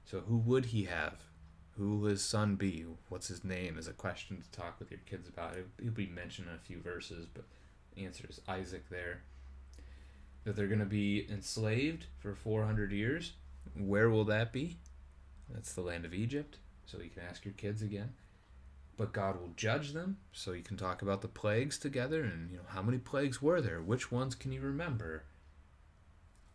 So 0.05 0.21
who 0.21 0.37
would 0.37 0.67
he 0.67 0.85
have? 0.85 1.15
Who 1.77 1.97
will 1.97 2.09
his 2.09 2.23
son 2.23 2.55
be? 2.55 2.85
What's 3.09 3.27
his 3.27 3.43
name? 3.43 3.77
Is 3.77 3.87
a 3.87 3.93
question 3.93 4.41
to 4.41 4.57
talk 4.57 4.79
with 4.79 4.91
your 4.91 5.01
kids 5.05 5.27
about. 5.27 5.55
He'll 5.81 5.91
be 5.91 6.07
mentioned 6.07 6.47
in 6.47 6.55
a 6.55 6.59
few 6.59 6.79
verses, 6.79 7.25
but 7.33 7.43
the 7.95 8.05
answer 8.05 8.25
is 8.29 8.39
Isaac 8.47 8.89
there. 8.89 9.21
That 10.45 10.55
they're 10.55 10.67
going 10.67 10.79
to 10.79 10.85
be 10.85 11.27
enslaved 11.29 12.05
for 12.19 12.35
400 12.35 12.91
years. 12.91 13.33
Where 13.75 14.09
will 14.09 14.25
that 14.25 14.53
be? 14.53 14.77
That's 15.49 15.73
the 15.73 15.81
land 15.81 16.05
of 16.05 16.13
Egypt. 16.13 16.57
So 16.85 16.99
you 16.99 17.09
can 17.09 17.23
ask 17.27 17.43
your 17.43 17.55
kids 17.55 17.81
again. 17.81 18.13
But 18.97 19.11
God 19.11 19.41
will 19.41 19.51
judge 19.57 19.91
them, 19.91 20.17
so 20.31 20.53
you 20.53 20.61
can 20.63 20.77
talk 20.77 21.01
about 21.01 21.21
the 21.21 21.27
plagues 21.27 21.77
together 21.77 22.23
and 22.23 22.49
you 22.49 22.57
know 22.57 22.63
how 22.67 22.81
many 22.81 22.97
plagues 22.97 23.41
were 23.41 23.59
there? 23.59 23.81
Which 23.81 24.11
ones 24.11 24.35
can 24.35 24.53
you 24.53 24.61
remember? 24.61 25.23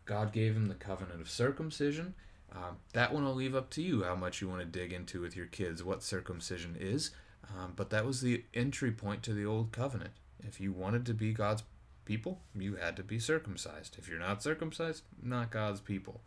God 0.05 0.33
gave 0.33 0.55
him 0.55 0.67
the 0.67 0.73
covenant 0.73 1.21
of 1.21 1.29
circumcision 1.29 2.15
um, 2.53 2.77
that 2.93 3.13
one 3.13 3.23
I'll 3.23 3.33
leave 3.33 3.55
up 3.55 3.69
to 3.71 3.81
you 3.81 4.03
how 4.03 4.15
much 4.15 4.41
you 4.41 4.49
want 4.49 4.59
to 4.59 4.65
dig 4.65 4.91
into 4.91 5.21
with 5.21 5.35
your 5.35 5.45
kids 5.45 5.83
what 5.83 6.03
circumcision 6.03 6.75
is. 6.79 7.11
Um, 7.49 7.73
but 7.75 7.89
that 7.89 8.05
was 8.05 8.21
the 8.21 8.43
entry 8.53 8.91
point 8.91 9.23
to 9.23 9.33
the 9.33 9.45
old 9.45 9.71
covenant. 9.71 10.11
If 10.39 10.59
you 10.59 10.71
wanted 10.71 11.05
to 11.07 11.13
be 11.13 11.33
God's 11.33 11.63
people, 12.05 12.41
you 12.55 12.75
had 12.75 12.95
to 12.97 13.03
be 13.03 13.19
circumcised. 13.19 13.95
If 13.97 14.07
you're 14.07 14.19
not 14.19 14.43
circumcised, 14.43 15.03
not 15.21 15.51
God's 15.51 15.79
people. 15.79 16.21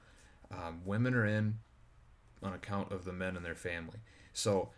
Um, 0.50 0.80
women 0.84 1.14
are 1.14 1.26
in 1.26 1.58
on 2.42 2.52
account 2.52 2.92
of 2.92 3.04
the 3.04 3.12
men 3.12 3.36
in 3.36 3.42
their 3.42 3.54
family. 3.54 3.98
So 4.32 4.70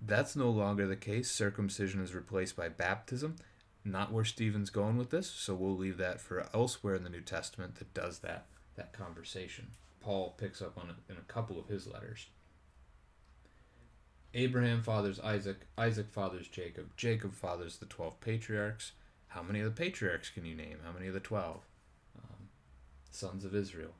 that's 0.00 0.36
no 0.36 0.50
longer 0.50 0.86
the 0.86 0.96
case. 0.96 1.30
Circumcision 1.30 2.00
is 2.02 2.14
replaced 2.14 2.56
by 2.56 2.68
baptism. 2.68 3.36
Not 3.84 4.12
where 4.12 4.24
Stephen's 4.24 4.70
going 4.70 4.96
with 4.96 5.10
this, 5.10 5.30
so 5.30 5.54
we'll 5.54 5.76
leave 5.76 5.98
that 5.98 6.20
for 6.20 6.48
elsewhere 6.52 6.96
in 6.96 7.04
the 7.04 7.10
New 7.10 7.20
Testament 7.20 7.76
that 7.76 7.94
does 7.94 8.18
that 8.20 8.46
that 8.74 8.92
conversation. 8.92 9.68
Paul 10.06 10.36
picks 10.38 10.62
up 10.62 10.78
on 10.78 10.88
it 10.88 11.12
in 11.12 11.16
a 11.16 11.32
couple 11.32 11.58
of 11.58 11.66
his 11.66 11.88
letters. 11.88 12.28
Abraham 14.34 14.80
fathers 14.80 15.18
Isaac, 15.18 15.66
Isaac 15.76 16.12
fathers 16.12 16.46
Jacob, 16.46 16.90
Jacob 16.96 17.34
fathers 17.34 17.78
the 17.78 17.86
12 17.86 18.20
patriarchs. 18.20 18.92
How 19.26 19.42
many 19.42 19.58
of 19.58 19.64
the 19.64 19.72
patriarchs 19.72 20.30
can 20.30 20.44
you 20.44 20.54
name? 20.54 20.78
How 20.84 20.92
many 20.92 21.08
of 21.08 21.14
the 21.14 21.18
12? 21.18 21.56
Um, 22.18 22.48
sons 23.10 23.44
of 23.44 23.52
Israel. 23.52 23.94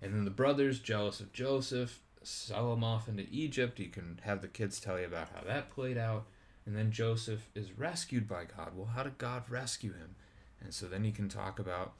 And 0.00 0.14
then 0.14 0.24
the 0.24 0.30
brothers, 0.30 0.78
jealous 0.78 1.20
of 1.20 1.34
Joseph, 1.34 2.00
sell 2.22 2.72
him 2.72 2.82
off 2.82 3.06
into 3.06 3.26
Egypt. 3.30 3.78
You 3.78 3.88
can 3.88 4.20
have 4.22 4.40
the 4.40 4.48
kids 4.48 4.80
tell 4.80 4.98
you 4.98 5.04
about 5.04 5.28
how 5.34 5.42
that 5.46 5.68
played 5.68 5.98
out. 5.98 6.28
And 6.64 6.74
then 6.74 6.92
Joseph 6.92 7.50
is 7.54 7.76
rescued 7.76 8.26
by 8.26 8.44
God. 8.44 8.72
Well, 8.74 8.92
how 8.94 9.02
did 9.02 9.18
God 9.18 9.42
rescue 9.50 9.92
him? 9.92 10.14
And 10.62 10.72
so 10.72 10.86
then 10.86 11.04
you 11.04 11.12
can 11.12 11.28
talk 11.28 11.58
about 11.58 11.92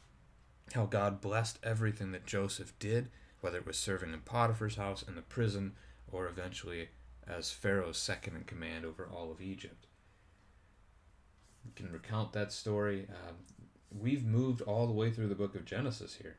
how 0.72 0.86
God 0.86 1.20
blessed 1.20 1.58
everything 1.62 2.12
that 2.12 2.26
Joseph 2.26 2.72
did, 2.78 3.08
whether 3.40 3.58
it 3.58 3.66
was 3.66 3.78
serving 3.78 4.12
in 4.12 4.20
Potiphar's 4.20 4.76
house, 4.76 5.02
in 5.02 5.14
the 5.14 5.22
prison, 5.22 5.72
or 6.10 6.26
eventually 6.26 6.88
as 7.26 7.50
Pharaoh's 7.50 7.98
second 7.98 8.36
in 8.36 8.44
command 8.44 8.84
over 8.84 9.08
all 9.10 9.30
of 9.30 9.40
Egypt. 9.40 9.86
You 11.64 11.72
can 11.74 11.92
recount 11.92 12.32
that 12.32 12.52
story. 12.52 13.06
Um, 13.08 13.36
we've 13.96 14.24
moved 14.24 14.62
all 14.62 14.86
the 14.86 14.92
way 14.92 15.10
through 15.10 15.28
the 15.28 15.34
book 15.34 15.54
of 15.54 15.64
Genesis 15.64 16.16
here, 16.20 16.36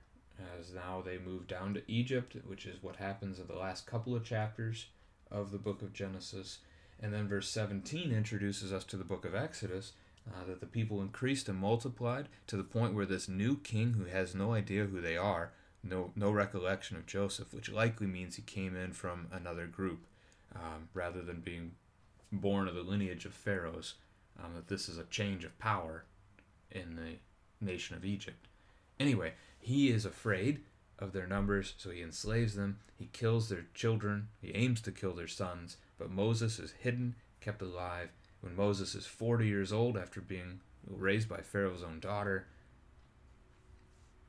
as 0.59 0.73
now 0.73 1.01
they 1.03 1.17
move 1.17 1.47
down 1.47 1.73
to 1.75 1.91
Egypt, 1.91 2.35
which 2.45 2.65
is 2.65 2.81
what 2.81 2.95
happens 2.97 3.39
in 3.39 3.47
the 3.47 3.55
last 3.55 3.85
couple 3.85 4.15
of 4.15 4.23
chapters 4.23 4.88
of 5.29 5.51
the 5.51 5.57
book 5.57 5.81
of 5.81 5.93
Genesis. 5.93 6.59
And 7.00 7.13
then 7.13 7.27
verse 7.27 7.50
17 7.50 8.11
introduces 8.11 8.71
us 8.71 8.83
to 8.85 8.97
the 8.97 9.03
book 9.03 9.25
of 9.25 9.35
Exodus, 9.35 9.93
uh, 10.29 10.45
that 10.47 10.59
the 10.59 10.65
people 10.65 11.01
increased 11.01 11.49
and 11.49 11.57
multiplied 11.57 12.27
to 12.47 12.57
the 12.57 12.63
point 12.63 12.93
where 12.93 13.05
this 13.05 13.27
new 13.27 13.57
king, 13.57 13.93
who 13.93 14.05
has 14.05 14.35
no 14.35 14.53
idea 14.53 14.85
who 14.85 15.01
they 15.01 15.17
are, 15.17 15.51
no 15.83 16.11
no 16.15 16.29
recollection 16.29 16.95
of 16.97 17.07
Joseph, 17.07 17.53
which 17.53 17.71
likely 17.71 18.07
means 18.07 18.35
he 18.35 18.41
came 18.43 18.75
in 18.75 18.93
from 18.93 19.27
another 19.31 19.65
group, 19.65 20.05
um, 20.55 20.89
rather 20.93 21.21
than 21.21 21.41
being 21.41 21.71
born 22.31 22.67
of 22.67 22.75
the 22.75 22.83
lineage 22.83 23.25
of 23.25 23.33
pharaohs. 23.33 23.95
Um, 24.41 24.55
that 24.55 24.67
this 24.67 24.87
is 24.87 24.97
a 24.97 25.03
change 25.05 25.43
of 25.43 25.57
power 25.59 26.05
in 26.71 26.95
the 26.95 27.65
nation 27.65 27.95
of 27.95 28.05
Egypt. 28.05 28.47
Anyway, 28.99 29.33
he 29.59 29.89
is 29.89 30.05
afraid 30.05 30.61
of 30.97 31.11
their 31.11 31.27
numbers, 31.27 31.73
so 31.77 31.89
he 31.89 32.01
enslaves 32.01 32.55
them. 32.55 32.79
He 32.97 33.09
kills 33.11 33.49
their 33.49 33.65
children. 33.73 34.29
He 34.39 34.55
aims 34.55 34.81
to 34.81 34.91
kill 34.91 35.13
their 35.13 35.27
sons. 35.27 35.77
But 35.97 36.11
Moses 36.11 36.59
is 36.59 36.73
hidden, 36.79 37.15
kept 37.41 37.61
alive. 37.61 38.09
When 38.41 38.55
Moses 38.55 38.95
is 38.95 39.05
40 39.05 39.48
years 39.48 39.71
old, 39.71 39.98
after 39.98 40.19
being 40.19 40.62
raised 40.88 41.29
by 41.29 41.38
Pharaoh's 41.38 41.83
own 41.83 42.00
daughter, 42.00 42.48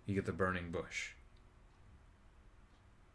you 0.06 0.14
get 0.14 0.26
the 0.26 0.32
burning 0.32 0.70
bush. 0.70 1.12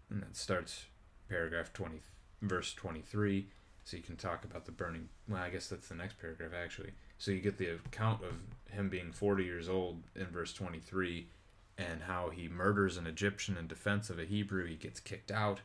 And 0.10 0.22
that 0.22 0.36
starts 0.36 0.86
paragraph 1.30 1.72
20, 1.74 2.00
verse 2.42 2.74
23. 2.74 3.48
So 3.84 3.96
you 3.96 4.04
can 4.04 4.18
talk 4.18 4.44
about 4.44 4.66
the 4.66 4.72
burning. 4.72 5.10
Well, 5.30 5.42
I 5.42 5.50
guess 5.50 5.68
that's 5.68 5.88
the 5.88 5.96
next 5.96 6.20
paragraph, 6.20 6.51
actually. 6.62 6.92
So 7.18 7.32
you 7.32 7.39
get 7.39 7.58
the 7.58 7.75
account 7.75 8.22
of 8.24 8.34
him 8.74 8.89
being 8.89 9.12
40 9.12 9.44
years 9.44 9.70
old 9.70 10.04
in 10.16 10.27
verse 10.27 10.54
23 10.54 11.27
and 11.77 12.01
how 12.04 12.30
he 12.30 12.48
murders 12.48 12.98
an 12.98 13.08
Egyptian 13.08 13.56
in 13.56 13.68
defense 13.68 14.10
of 14.10 14.20
a 14.20 14.25
Hebrew. 14.25 14.66
He 14.66 14.75
gets 14.75 15.00
kicked 15.00 15.32
out. 15.32 15.62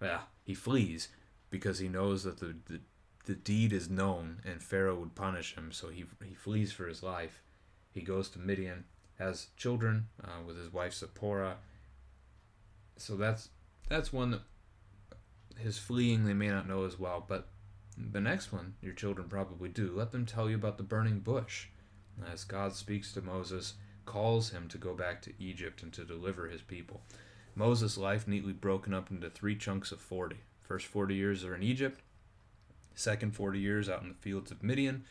Well, 0.00 0.28
he 0.44 0.54
flees 0.54 1.08
because 1.50 1.78
he 1.78 1.88
knows 1.88 2.24
that 2.24 2.38
the, 2.38 2.54
the, 2.68 2.80
the 3.28 3.34
deed 3.34 3.74
is 3.74 3.90
known 3.90 4.40
and 4.42 4.62
Pharaoh 4.62 4.98
would 4.98 5.14
punish 5.14 5.54
him. 5.54 5.70
So 5.70 5.90
he, 5.90 6.06
he 6.24 6.34
flees 6.34 6.72
for 6.72 6.88
his 6.88 7.02
life. 7.02 7.42
He 7.92 8.00
goes 8.00 8.30
to 8.30 8.38
Midian, 8.38 8.84
has 9.18 9.48
children 9.54 10.06
uh, 10.24 10.42
with 10.46 10.56
his 10.56 10.72
wife 10.72 10.94
Zipporah. 10.94 11.56
So 12.96 13.16
that's 13.16 13.50
that's 13.90 14.14
one 14.14 14.30
that 14.30 14.40
his 15.58 15.76
fleeing 15.76 16.24
they 16.24 16.32
may 16.32 16.48
not 16.48 16.66
know 16.66 16.86
as 16.86 16.98
well, 16.98 17.22
but 17.26 17.48
the 17.98 18.20
next 18.20 18.50
one 18.50 18.74
your 18.80 18.94
children 18.94 19.28
probably 19.28 19.68
do. 19.68 19.92
Let 19.94 20.10
them 20.10 20.24
tell 20.24 20.48
you 20.48 20.56
about 20.56 20.78
the 20.78 20.82
burning 20.82 21.20
bush. 21.20 21.66
As 22.32 22.44
God 22.44 22.74
speaks 22.74 23.12
to 23.12 23.20
Moses, 23.20 23.74
calls 24.06 24.50
him 24.50 24.68
to 24.68 24.78
go 24.78 24.94
back 24.94 25.20
to 25.22 25.34
Egypt 25.38 25.82
and 25.82 25.92
to 25.92 26.04
deliver 26.04 26.48
his 26.48 26.62
people. 26.62 27.02
Moses' 27.54 27.98
life 27.98 28.26
neatly 28.26 28.54
broken 28.54 28.94
up 28.94 29.10
into 29.10 29.28
three 29.28 29.54
chunks 29.54 29.92
of 29.92 30.00
40. 30.00 30.36
First 30.62 30.86
40 30.86 31.14
years 31.14 31.44
are 31.44 31.54
in 31.54 31.62
Egypt, 31.62 32.00
second 32.98 33.34
40 33.34 33.58
years 33.58 33.88
out 33.88 34.02
in 34.02 34.08
the 34.08 34.14
fields 34.14 34.50
of 34.50 34.62
Midian, 34.62 35.04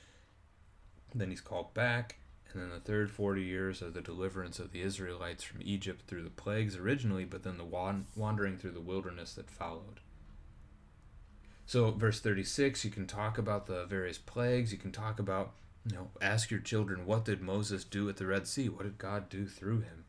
then 1.13 1.29
he's 1.29 1.41
called 1.41 1.73
back, 1.73 2.17
and 2.51 2.61
then 2.61 2.69
the 2.69 2.79
third 2.79 3.11
40 3.11 3.41
years 3.41 3.81
are 3.81 3.89
the 3.89 4.01
deliverance 4.01 4.59
of 4.59 4.71
the 4.71 4.81
Israelites 4.81 5.43
from 5.43 5.61
Egypt 5.63 6.03
through 6.07 6.23
the 6.23 6.29
plagues 6.29 6.75
originally, 6.75 7.25
but 7.25 7.43
then 7.43 7.57
the 7.57 8.03
wandering 8.15 8.57
through 8.57 8.71
the 8.71 8.81
wilderness 8.81 9.33
that 9.33 9.49
followed. 9.49 9.99
So, 11.65 11.91
verse 11.91 12.19
36, 12.21 12.85
you 12.85 12.91
can 12.91 13.07
talk 13.07 13.37
about 13.37 13.65
the 13.67 13.85
various 13.85 14.17
plagues, 14.17 14.71
you 14.71 14.77
can 14.77 14.91
talk 14.91 15.19
about 15.19 15.51
you 15.89 15.95
know, 15.95 16.09
ask 16.21 16.51
your 16.51 16.59
children, 16.59 17.05
what 17.05 17.25
did 17.25 17.41
Moses 17.41 17.83
do 17.83 18.09
at 18.09 18.17
the 18.17 18.25
Red 18.25 18.47
Sea? 18.47 18.67
What 18.69 18.83
did 18.83 18.97
God 18.97 19.29
do 19.29 19.45
through 19.45 19.81
him? 19.81 20.05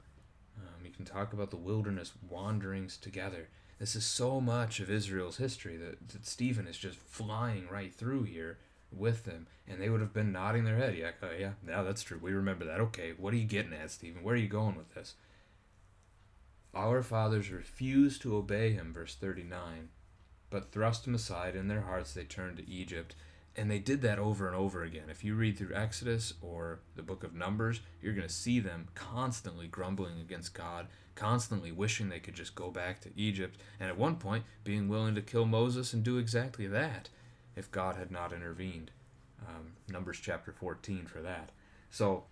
Um, 0.59 0.85
you 0.85 0.91
can 0.91 1.05
talk 1.05 1.33
about 1.33 1.51
the 1.51 1.57
wilderness 1.57 2.13
wanderings 2.29 2.97
together. 2.97 3.49
This 3.79 3.95
is 3.95 4.05
so 4.05 4.41
much 4.41 4.81
of 4.81 4.91
Israel's 4.91 5.37
history 5.37 5.77
that, 5.77 6.09
that 6.09 6.27
Stephen 6.27 6.67
is 6.67 6.79
just 6.79 6.99
flying 6.99 7.69
right 7.71 7.95
through 7.95 8.25
here 8.25 8.59
with 8.91 9.25
them. 9.25 9.47
And 9.69 9.81
they 9.81 9.89
would 9.89 10.01
have 10.01 10.13
been 10.13 10.33
nodding 10.33 10.65
their 10.65 10.77
head. 10.77 10.97
Yeah, 10.97 11.11
uh, 11.23 11.29
yeah, 11.39 11.53
yeah, 11.67 11.83
that's 11.83 12.03
true. 12.03 12.19
We 12.21 12.33
remember 12.33 12.65
that. 12.65 12.81
Okay, 12.81 13.13
what 13.17 13.33
are 13.35 13.37
you 13.37 13.45
getting 13.45 13.73
at, 13.73 13.91
Stephen? 13.91 14.23
Where 14.23 14.35
are 14.35 14.39
you 14.39 14.49
going 14.49 14.77
with 14.77 14.95
this? 14.95 15.15
Our 16.75 17.03
fathers 17.03 17.51
refused 17.51 18.23
to 18.23 18.37
obey 18.37 18.73
him, 18.73 18.93
verse 18.93 19.15
39, 19.15 19.89
but 20.51 20.71
thrust 20.71 21.07
him 21.07 21.15
aside. 21.15 21.57
In 21.57 21.69
their 21.69 21.83
hearts 21.83 22.13
they 22.13 22.25
turned 22.25 22.57
to 22.59 22.69
Egypt 22.69 23.15
and 23.59 23.69
they 23.69 23.81
did 23.81 24.03
that 24.03 24.21
over 24.21 24.47
and 24.47 24.55
over 24.55 24.85
again. 24.85 25.11
If 25.11 25.25
you 25.25 25.35
read 25.35 25.59
through 25.59 25.75
Exodus 25.75 26.35
or 26.41 26.79
the 26.95 27.03
book 27.03 27.25
of 27.25 27.35
Numbers, 27.35 27.81
you're 28.01 28.15
going 28.15 28.27
to 28.27 28.33
see 28.33 28.61
them 28.61 28.87
constantly 28.95 29.67
grumbling 29.67 30.21
against 30.21 30.55
God, 30.55 30.87
constantly 31.17 31.73
wishing 31.73 32.09
they 32.09 32.21
could 32.21 32.35
just 32.35 32.55
go 32.55 32.71
back 32.71 33.01
to 33.01 33.11
Egypt, 33.17 33.61
and 33.81 33.89
at 33.89 33.99
one 33.99 34.15
point 34.15 34.45
being 34.63 34.89
willing 34.89 35.17
to 35.17 35.23
kill 35.23 35.45
Moses 35.45 35.93
and 35.93 36.05
do 36.05 36.19
exactly 36.19 36.69
that 36.69 37.09
if 37.57 37.71
God 37.73 37.97
had 37.97 38.13
not 38.13 38.33
intervened. 38.33 38.93
Um, 39.47 39.73
Numbers 39.91 40.21
chapter 40.23 40.53
14 40.53 41.07
for 41.07 41.21
that. 41.23 41.51
So, 41.91 42.25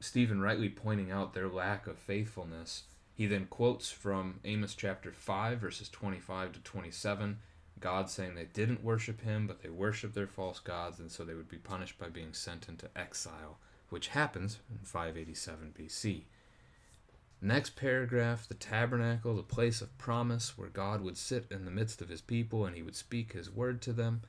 Stephen 0.00 0.40
rightly 0.40 0.68
pointing 0.68 1.12
out 1.12 1.32
their 1.32 1.48
lack 1.48 1.86
of 1.86 1.96
faithfulness. 1.96 2.84
He 3.14 3.26
then 3.26 3.46
quotes 3.46 3.90
from 3.90 4.40
Amos 4.44 4.74
chapter 4.74 5.12
5, 5.12 5.58
verses 5.58 5.88
25 5.88 6.52
to 6.52 6.60
27 6.60 7.38
God 7.80 8.10
saying 8.10 8.34
they 8.34 8.48
didn't 8.52 8.84
worship 8.84 9.22
him, 9.22 9.46
but 9.46 9.62
they 9.62 9.70
worshiped 9.70 10.14
their 10.14 10.26
false 10.26 10.58
gods, 10.58 10.98
and 10.98 11.10
so 11.10 11.24
they 11.24 11.34
would 11.34 11.48
be 11.48 11.56
punished 11.56 11.98
by 11.98 12.08
being 12.08 12.32
sent 12.32 12.68
into 12.68 12.88
exile, 12.96 13.58
which 13.88 14.08
happens 14.08 14.58
in 14.70 14.84
587 14.84 15.74
BC. 15.78 16.22
Next 17.42 17.74
paragraph 17.74 18.46
the 18.46 18.54
tabernacle, 18.54 19.34
the 19.34 19.42
place 19.42 19.80
of 19.80 19.96
promise, 19.96 20.58
where 20.58 20.68
God 20.68 21.00
would 21.00 21.16
sit 21.16 21.46
in 21.50 21.64
the 21.64 21.70
midst 21.70 22.02
of 22.02 22.10
his 22.10 22.20
people 22.20 22.66
and 22.66 22.76
he 22.76 22.82
would 22.82 22.96
speak 22.96 23.32
his 23.32 23.50
word 23.50 23.80
to 23.82 23.94
them. 23.94 24.22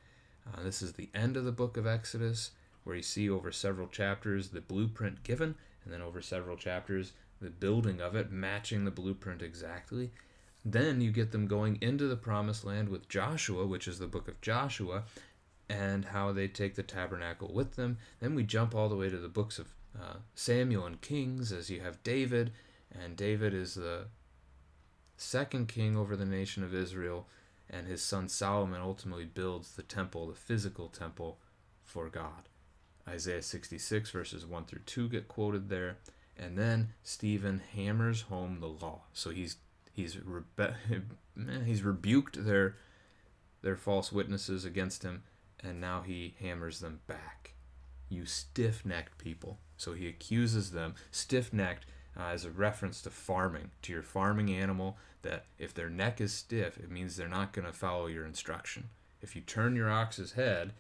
Uh, 0.48 0.64
this 0.64 0.82
is 0.82 0.94
the 0.94 1.10
end 1.14 1.36
of 1.36 1.44
the 1.44 1.52
book 1.52 1.76
of 1.76 1.86
Exodus, 1.86 2.52
where 2.84 2.96
you 2.96 3.04
see 3.04 3.30
over 3.30 3.52
several 3.52 3.88
chapters 3.88 4.50
the 4.50 4.62
blueprint 4.62 5.24
given, 5.24 5.56
and 5.84 5.94
then 5.94 6.02
over 6.02 6.22
several 6.22 6.56
chapters 6.56 7.12
the 7.42 7.50
building 7.50 8.00
of 8.00 8.16
it 8.16 8.32
matching 8.32 8.86
the 8.86 8.92
blueprint 8.92 9.42
exactly. 9.42 10.12
Then 10.64 11.02
you 11.02 11.12
get 11.12 11.32
them 11.32 11.48
going 11.48 11.78
into 11.82 12.08
the 12.08 12.16
promised 12.16 12.64
land 12.64 12.90
with 12.90 13.10
Joshua, 13.10 13.66
which 13.66 13.88
is 13.88 14.00
the 14.00 14.08
book 14.08 14.28
of 14.28 14.42
Joshua, 14.42 15.04
and 15.70 16.06
how 16.06 16.32
they 16.32 16.48
take 16.48 16.76
the 16.76 16.84
tabernacle 16.84 17.52
with 17.54 17.76
them. 17.76 17.98
Then 18.20 18.36
we 18.36 18.44
jump 18.44 18.76
all 18.76 18.90
the 18.90 18.96
way 18.96 19.10
to 19.10 19.18
the 19.18 19.28
books 19.28 19.58
of 19.58 19.74
uh, 20.00 20.18
Samuel 20.36 20.86
and 20.86 21.02
Kings, 21.02 21.52
as 21.52 21.70
you 21.70 21.82
have 21.82 22.04
David, 22.04 22.52
and 22.92 23.16
David 23.16 23.54
is 23.54 23.76
the 23.76 24.06
second 25.18 25.68
king 25.68 25.98
over 25.98 26.16
the 26.16 26.26
nation 26.26 26.64
of 26.64 26.74
Israel, 26.74 27.28
and 27.70 27.88
his 27.88 28.02
son 28.04 28.28
Solomon 28.28 28.82
ultimately 28.82 29.26
builds 29.26 29.76
the 29.76 29.84
temple, 29.84 30.28
the 30.28 30.36
physical 30.36 30.90
temple 30.90 31.40
for 31.84 32.10
God. 32.10 32.50
Isaiah 33.08 33.42
66, 33.42 34.12
verses 34.12 34.46
1 34.46 34.66
through 34.66 34.82
2 34.86 35.10
get 35.10 35.28
quoted 35.28 35.70
there. 35.70 35.98
And 36.38 36.58
then 36.58 36.94
Stephen 37.04 37.62
hammers 37.74 38.24
home 38.24 38.60
the 38.60 38.68
law. 38.68 39.02
So 39.14 39.30
he's 39.30 39.58
He's 39.92 40.16
rebe- 40.16 40.76
he's 41.66 41.84
rebuked 41.84 42.44
their 42.46 42.76
their 43.62 43.76
false 43.76 44.12
witnesses 44.12 44.66
against 44.66 45.04
him, 45.04 45.24
and 45.60 45.80
now 45.80 46.02
he 46.02 46.36
hammers 46.40 46.80
them 46.80 47.02
back. 47.08 47.54
You 48.10 48.26
stiff-necked 48.26 49.18
people. 49.18 49.60
So 49.78 49.94
he 49.94 50.08
accuses 50.08 50.72
them 50.72 50.96
stiff-necked 51.12 51.86
uh, 52.18 52.24
as 52.24 52.44
a 52.44 52.52
reference 52.52 53.02
to 53.04 53.10
farming, 53.10 53.72
to 53.84 53.94
your 53.94 54.04
farming 54.04 54.52
animal. 54.52 54.98
That 55.22 55.46
if 55.60 55.74
their 55.74 55.90
neck 55.90 56.20
is 56.20 56.34
stiff, 56.34 56.78
it 56.78 56.90
means 56.90 57.16
they're 57.16 57.28
not 57.28 57.54
going 57.54 57.68
to 57.68 57.74
follow 57.74 58.08
your 58.08 58.26
instruction. 58.26 58.90
If 59.22 59.36
you 59.36 59.42
turn 59.42 59.76
your 59.76 59.90
ox's 59.92 60.34
head, 60.34 60.74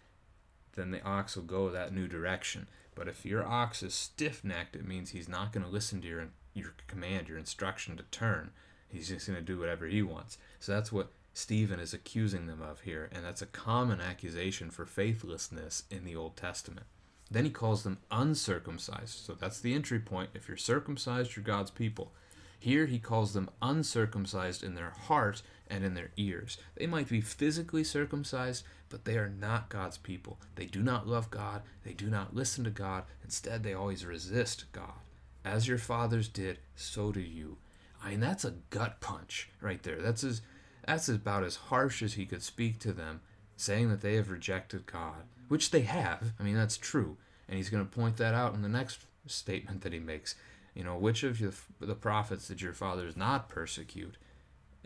then 0.76 0.92
the 0.92 1.04
ox 1.04 1.36
will 1.36 1.44
go 1.44 1.70
that 1.70 1.94
new 1.94 2.08
direction. 2.08 2.68
But 2.96 3.08
if 3.08 3.26
your 3.26 3.46
ox 3.46 3.84
is 3.84 3.94
stiff-necked, 3.94 4.76
it 4.76 4.88
means 4.88 5.12
he's 5.12 5.30
not 5.30 5.54
going 5.54 5.66
to 5.66 5.72
listen 5.72 6.02
to 6.02 6.08
your 6.08 6.28
your 6.54 6.74
command, 6.88 7.30
your 7.30 7.38
instruction 7.38 7.96
to 7.98 8.04
turn. 8.12 8.52
He's 8.92 9.10
just 9.10 9.28
going 9.28 9.38
to 9.38 9.46
do 9.46 9.60
whatever 9.60 9.88
he 9.88 10.02
wants. 10.02 10.38
So 10.60 10.72
that's 10.72 10.92
what 10.92 11.12
Stephen 11.34 11.80
is 11.80 11.94
accusing 11.94 12.48
them 12.48 12.62
of 12.62 12.82
here, 12.82 13.10
and 13.14 13.24
that's 13.24 13.42
a 13.42 13.48
common 13.48 14.02
accusation 14.02 14.70
for 14.70 14.86
faithlessness 14.86 15.84
in 15.90 16.04
the 16.04 16.16
Old 16.16 16.36
Testament. 16.36 16.86
Then 17.30 17.46
he 17.46 17.52
calls 17.52 17.84
them 17.84 18.00
uncircumcised. 18.12 19.26
So 19.26 19.34
that's 19.34 19.62
the 19.62 19.74
entry 19.74 20.00
point. 20.00 20.32
If 20.34 20.50
you're 20.50 20.58
circumcised, 20.58 21.36
you're 21.36 21.46
God's 21.46 21.72
people. 21.72 22.12
Here 22.60 22.86
he 22.86 23.00
calls 23.00 23.34
them 23.34 23.50
uncircumcised 23.62 24.64
in 24.64 24.76
their 24.76 24.92
heart 24.92 25.42
and 25.68 25.86
in 25.86 25.94
their 25.94 26.12
ears. 26.18 26.58
They 26.76 26.86
might 26.86 27.08
be 27.08 27.22
physically 27.22 27.86
circumcised, 27.86 28.66
but 28.90 29.06
they 29.06 29.18
are 29.18 29.30
not 29.30 29.70
God's 29.70 29.98
people. 29.98 30.38
They 30.56 30.66
do 30.66 30.84
not 30.84 31.08
love 31.08 31.32
God. 31.32 31.62
They 31.86 31.94
do 31.94 32.08
not 32.08 32.36
listen 32.36 32.66
to 32.66 32.70
God. 32.70 33.06
Instead, 33.24 33.64
they 33.64 33.74
always 33.74 34.06
resist 34.06 34.66
God. 34.74 35.00
As 35.44 35.68
your 35.68 35.78
fathers 35.78 36.28
did, 36.28 36.60
so 36.76 37.12
do 37.12 37.22
you. 37.22 37.58
I 38.04 38.12
mean, 38.12 38.20
that's 38.20 38.46
a 38.46 38.56
gut 38.70 39.00
punch 39.00 39.50
right 39.62 39.82
there. 39.84 40.02
That's 40.02 40.24
as 40.24 40.42
that's 40.86 41.10
about 41.10 41.44
as 41.44 41.56
harsh 41.56 42.02
as 42.02 42.14
he 42.14 42.26
could 42.26 42.42
speak 42.42 42.80
to 42.80 42.92
them, 42.92 43.22
saying 43.56 43.90
that 43.90 44.02
they 44.02 44.16
have 44.16 44.32
rejected 44.32 44.86
God, 44.86 45.24
which 45.48 45.72
they 45.72 45.82
have. 45.82 46.34
I 46.40 46.44
mean, 46.44 46.56
that's 46.56 46.78
true, 46.78 47.18
and 47.48 47.58
he's 47.58 47.70
going 47.70 47.86
to 47.86 47.90
point 47.90 48.18
that 48.18 48.34
out 48.34 48.54
in 48.56 48.64
the 48.64 48.70
next 48.70 49.06
statement 49.28 49.82
that 49.82 49.94
he 49.94 50.00
makes. 50.00 50.36
You 50.74 50.86
know, 50.86 50.96
which 50.96 51.24
of 51.24 51.38
the, 51.40 51.54
the 51.86 51.96
prophets 51.96 52.48
did 52.48 52.62
your 52.62 52.74
fathers 52.74 53.18
not 53.18 53.50
persecute? 53.50 54.16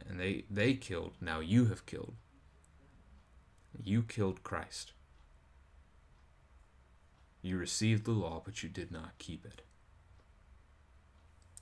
And 0.08 0.20
they 0.20 0.46
they 0.50 0.74
killed. 0.74 1.14
Now 1.22 1.40
you 1.40 1.66
have 1.66 1.86
killed. 1.86 2.16
You 3.84 4.04
killed 4.04 4.44
Christ. 4.44 4.94
You 7.42 7.58
received 7.58 8.06
the 8.06 8.12
law, 8.12 8.42
but 8.44 8.64
you 8.64 8.70
did 8.70 8.92
not 8.92 9.18
keep 9.20 9.46
it. 9.46 9.62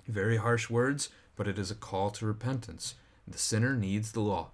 Very 0.07 0.37
harsh 0.37 0.69
words, 0.69 1.09
but 1.35 1.47
it 1.47 1.57
is 1.57 1.71
a 1.71 1.75
call 1.75 2.09
to 2.11 2.25
repentance. 2.25 2.95
The 3.27 3.37
sinner 3.37 3.75
needs 3.75 4.11
the 4.11 4.21
law. 4.21 4.51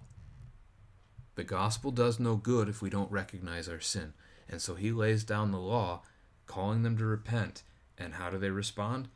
The 1.34 1.44
gospel 1.44 1.90
does 1.90 2.20
no 2.20 2.36
good 2.36 2.68
if 2.68 2.82
we 2.82 2.90
don't 2.90 3.10
recognize 3.10 3.68
our 3.68 3.80
sin. 3.80 4.12
And 4.48 4.60
so 4.60 4.74
he 4.74 4.92
lays 4.92 5.24
down 5.24 5.52
the 5.52 5.58
law, 5.58 6.02
calling 6.46 6.82
them 6.82 6.96
to 6.98 7.04
repent, 7.04 7.62
And 7.96 8.14
how 8.14 8.30
do 8.30 8.38
they 8.38 8.50
respond? 8.50 9.08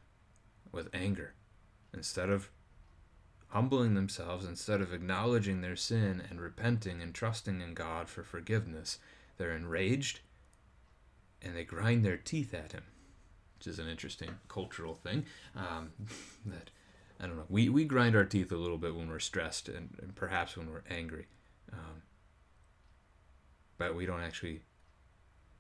With 0.73 0.89
anger. 0.95 1.35
Instead 1.93 2.31
of 2.31 2.51
humbling 3.49 3.95
themselves, 3.95 4.45
instead 4.45 4.81
of 4.81 4.93
acknowledging 4.93 5.61
their 5.61 5.77
sin 5.77 6.23
and 6.29 6.41
repenting 6.41 7.01
and 7.01 7.15
trusting 7.15 7.61
in 7.61 7.75
God 7.75 8.09
for 8.09 8.23
forgiveness, 8.23 8.99
they're 9.37 9.55
enraged 9.55 10.21
and 11.41 11.57
they 11.57 11.65
grind 11.65 12.05
their 12.05 12.17
teeth 12.17 12.55
at 12.55 12.73
him, 12.73 12.85
which 13.59 13.67
is 13.67 13.79
an 13.79 13.89
interesting 13.89 14.31
cultural 14.49 14.95
thing. 14.95 15.27
Um, 15.55 15.93
that 16.47 16.71
I 17.25 17.27
don't 17.27 17.37
know. 17.37 17.47
We 17.49 17.71
we 17.71 17.87
grind 17.87 18.15
our 18.15 18.27
teeth 18.27 18.53
a 18.53 18.57
little 18.57 18.77
bit 18.77 18.95
when 18.95 19.09
we're 19.09 19.19
stressed 19.19 19.71
and, 19.71 19.97
and 20.03 20.15
perhaps 20.15 20.59
when 20.59 20.71
we're 20.71 20.83
angry, 20.91 21.27
um, 21.73 22.03
but 23.79 23.97
we 23.97 24.05
don't 24.05 24.21
actually 24.21 24.61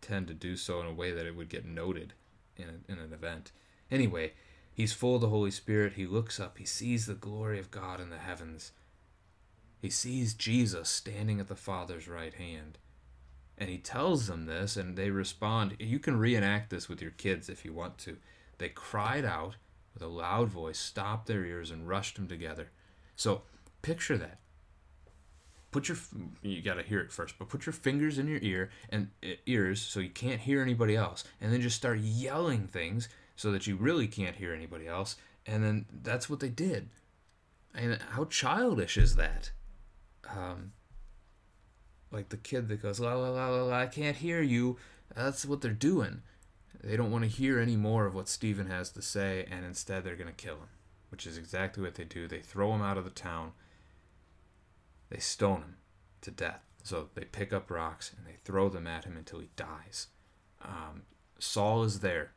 tend 0.02 0.28
to 0.28 0.34
do 0.34 0.56
so 0.56 0.78
in 0.80 0.86
a 0.86 0.92
way 0.92 1.10
that 1.10 1.24
it 1.24 1.34
would 1.34 1.48
get 1.48 1.64
noted 1.64 2.12
in, 2.58 2.84
in 2.86 2.98
an 2.98 3.14
event. 3.14 3.50
Anyway, 3.90 4.34
he's 4.74 4.92
full 4.92 5.14
of 5.14 5.22
the 5.22 5.30
Holy 5.30 5.50
Spirit. 5.50 5.94
He 5.94 6.06
looks 6.06 6.38
up. 6.38 6.58
He 6.58 6.66
sees 6.66 7.06
the 7.06 7.14
glory 7.14 7.58
of 7.58 7.70
God 7.70 7.98
in 7.98 8.10
the 8.10 8.18
heavens. 8.18 8.72
He 9.80 9.88
sees 9.88 10.34
Jesus 10.34 10.90
standing 10.90 11.40
at 11.40 11.48
the 11.48 11.56
Father's 11.56 12.06
right 12.06 12.34
hand. 12.34 12.76
And 13.56 13.70
he 13.70 13.78
tells 13.78 14.26
them 14.26 14.44
this, 14.44 14.76
and 14.76 14.98
they 14.98 15.08
respond. 15.08 15.76
You 15.78 15.98
can 15.98 16.18
reenact 16.18 16.68
this 16.68 16.90
with 16.90 17.00
your 17.00 17.12
kids 17.12 17.48
if 17.48 17.64
you 17.64 17.72
want 17.72 17.96
to. 17.98 18.18
They 18.58 18.68
cried 18.68 19.24
out 19.24 19.56
with 19.94 20.02
a 20.02 20.08
loud 20.08 20.48
voice, 20.48 20.78
stopped 20.78 21.26
their 21.26 21.44
ears, 21.44 21.70
and 21.70 21.88
rushed 21.88 22.16
them 22.16 22.28
together. 22.28 22.68
So 23.16 23.42
picture 23.82 24.18
that. 24.18 24.40
Put 25.70 25.88
your 25.88 25.96
you 26.42 26.62
got 26.62 26.74
to 26.74 26.82
hear 26.82 27.00
it 27.00 27.10
first, 27.10 27.36
but 27.38 27.48
put 27.48 27.66
your 27.66 27.72
fingers 27.72 28.18
in 28.18 28.28
your 28.28 28.38
ear 28.42 28.70
and 28.90 29.08
ears 29.46 29.80
so 29.80 30.00
you 30.00 30.10
can't 30.10 30.40
hear 30.40 30.62
anybody 30.62 30.94
else, 30.94 31.24
and 31.40 31.52
then 31.52 31.60
just 31.60 31.76
start 31.76 31.98
yelling 31.98 32.66
things 32.66 33.08
so 33.36 33.50
that 33.50 33.66
you 33.66 33.76
really 33.76 34.06
can't 34.06 34.36
hear 34.36 34.52
anybody 34.52 34.86
else. 34.86 35.16
And 35.46 35.62
then 35.64 35.86
that's 36.02 36.30
what 36.30 36.40
they 36.40 36.48
did. 36.48 36.90
And 37.74 37.98
how 38.10 38.24
childish 38.26 38.96
is 38.96 39.16
that? 39.16 39.50
Um, 40.30 40.72
like 42.10 42.28
the 42.28 42.36
kid 42.36 42.68
that 42.68 42.80
goes 42.80 43.00
la 43.00 43.14
la 43.14 43.30
la 43.30 43.48
la 43.48 43.62
la 43.64 43.80
I 43.80 43.86
can't 43.86 44.16
hear 44.16 44.40
you. 44.40 44.78
That's 45.14 45.44
what 45.44 45.60
they're 45.60 45.72
doing. 45.72 46.22
They 46.84 46.96
don't 46.96 47.10
want 47.10 47.24
to 47.24 47.30
hear 47.30 47.58
any 47.58 47.76
more 47.76 48.06
of 48.06 48.14
what 48.14 48.28
Stephen 48.28 48.66
has 48.66 48.90
to 48.90 49.02
say, 49.02 49.46
and 49.50 49.64
instead 49.64 50.04
they're 50.04 50.16
going 50.16 50.32
to 50.34 50.44
kill 50.44 50.56
him, 50.56 50.68
which 51.10 51.26
is 51.26 51.38
exactly 51.38 51.82
what 51.82 51.94
they 51.94 52.04
do. 52.04 52.28
They 52.28 52.40
throw 52.40 52.74
him 52.74 52.82
out 52.82 52.98
of 52.98 53.04
the 53.04 53.10
town. 53.10 53.52
They 55.10 55.18
stone 55.18 55.62
him 55.62 55.76
to 56.22 56.30
death. 56.30 56.62
So 56.82 57.08
they 57.14 57.24
pick 57.24 57.52
up 57.52 57.70
rocks 57.70 58.12
and 58.16 58.26
they 58.26 58.36
throw 58.44 58.68
them 58.68 58.86
at 58.86 59.04
him 59.04 59.16
until 59.16 59.40
he 59.40 59.48
dies. 59.56 60.08
Um, 60.62 61.02
Saul 61.38 61.84
is 61.84 62.00
there. 62.00 62.32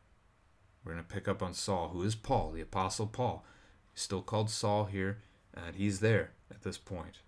We're 0.84 0.94
going 0.94 1.04
to 1.04 1.14
pick 1.14 1.28
up 1.28 1.44
on 1.44 1.54
Saul, 1.54 1.90
who 1.90 2.04
is 2.04 2.16
Paul, 2.16 2.52
the 2.52 2.62
Apostle 2.62 3.08
Paul. 3.08 3.44
He's 3.94 4.04
still 4.04 4.22
called 4.22 4.50
Saul 4.50 4.86
here, 4.86 5.18
and 5.54 5.76
he's 5.76 6.00
there 6.00 6.32
at 6.50 6.64
this 6.64 6.78
point. 6.78 7.20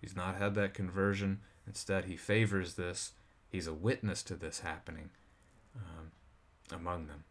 He's 0.00 0.16
not 0.16 0.36
had 0.36 0.54
that 0.54 0.72
conversion 0.72 1.40
Instead, 1.66 2.06
he 2.06 2.16
favors 2.16 2.74
this. 2.74 3.12
He's 3.48 3.66
a 3.66 3.74
witness 3.74 4.22
to 4.24 4.34
this 4.34 4.60
happening 4.60 5.10
um, 5.76 6.10
among 6.70 7.06
them. 7.06 7.24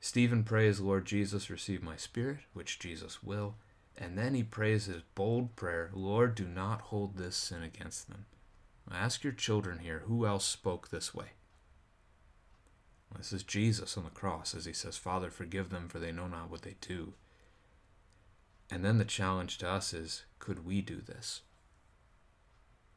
Stephen 0.00 0.44
prays, 0.44 0.80
Lord 0.80 1.04
Jesus, 1.04 1.50
receive 1.50 1.82
my 1.82 1.96
spirit, 1.96 2.38
which 2.52 2.78
Jesus 2.78 3.22
will. 3.22 3.56
And 3.98 4.16
then 4.16 4.34
he 4.34 4.42
prays 4.42 4.86
his 4.86 5.02
bold 5.14 5.56
prayer, 5.56 5.90
Lord, 5.92 6.34
do 6.34 6.46
not 6.46 6.80
hold 6.80 7.16
this 7.16 7.36
sin 7.36 7.62
against 7.62 8.08
them. 8.08 8.24
Ask 8.90 9.22
your 9.22 9.32
children 9.32 9.80
here, 9.80 10.02
who 10.06 10.26
else 10.26 10.44
spoke 10.44 10.88
this 10.88 11.14
way? 11.14 11.26
This 13.16 13.32
is 13.32 13.42
Jesus 13.42 13.96
on 13.96 14.04
the 14.04 14.10
cross 14.10 14.54
as 14.54 14.64
he 14.64 14.72
says, 14.72 14.96
Father, 14.96 15.30
forgive 15.30 15.70
them, 15.70 15.88
for 15.88 15.98
they 15.98 16.12
know 16.12 16.28
not 16.28 16.50
what 16.50 16.62
they 16.62 16.76
do. 16.80 17.14
And 18.70 18.84
then 18.84 18.98
the 18.98 19.04
challenge 19.04 19.58
to 19.58 19.68
us 19.68 19.92
is, 19.92 20.24
could 20.38 20.64
we 20.64 20.80
do 20.80 21.00
this? 21.00 21.42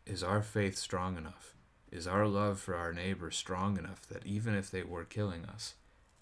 Is 0.05 0.23
our 0.23 0.41
faith 0.41 0.77
strong 0.77 1.17
enough? 1.17 1.55
Is 1.93 2.07
our 2.07 2.25
love 2.25 2.59
for 2.59 2.75
our 2.75 2.91
neighbor 2.91 3.29
strong 3.29 3.77
enough 3.77 4.07
that 4.07 4.25
even 4.25 4.55
if 4.55 4.71
they 4.71 4.81
were 4.81 5.05
killing 5.05 5.45
us, 5.45 5.75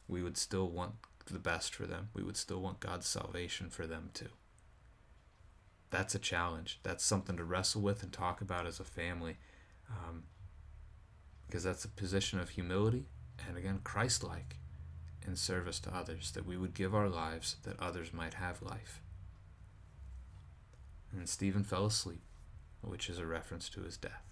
we 0.05 0.21
would 0.21 0.35
still 0.35 0.67
want 0.67 0.95
the 1.25 1.39
best 1.39 1.73
for 1.73 1.87
them? 1.87 2.09
We 2.13 2.23
would 2.23 2.35
still 2.35 2.59
want 2.59 2.81
God's 2.81 3.07
salvation 3.07 3.69
for 3.69 3.87
them 3.87 4.09
too. 4.13 4.27
That's 5.89 6.13
a 6.13 6.19
challenge. 6.19 6.81
That's 6.83 7.05
something 7.05 7.37
to 7.37 7.45
wrestle 7.45 7.81
with 7.81 8.03
and 8.03 8.11
talk 8.11 8.41
about 8.41 8.67
as 8.67 8.81
a 8.81 8.83
family. 8.83 9.37
Um, 9.89 10.23
because 11.47 11.63
that's 11.63 11.85
a 11.85 11.89
position 11.89 12.37
of 12.37 12.49
humility 12.49 13.05
and 13.47 13.57
again, 13.57 13.79
Christ 13.83 14.25
like 14.25 14.57
in 15.25 15.37
service 15.37 15.79
to 15.81 15.95
others, 15.95 16.31
that 16.31 16.45
we 16.45 16.57
would 16.57 16.73
give 16.73 16.93
our 16.93 17.07
lives 17.07 17.55
that 17.63 17.79
others 17.79 18.11
might 18.11 18.33
have 18.33 18.61
life. 18.61 19.01
And 21.13 21.29
Stephen 21.29 21.63
fell 21.63 21.85
asleep 21.85 22.23
which 22.81 23.09
is 23.09 23.19
a 23.19 23.25
reference 23.25 23.69
to 23.69 23.83
his 23.83 23.95
death. 23.95 24.30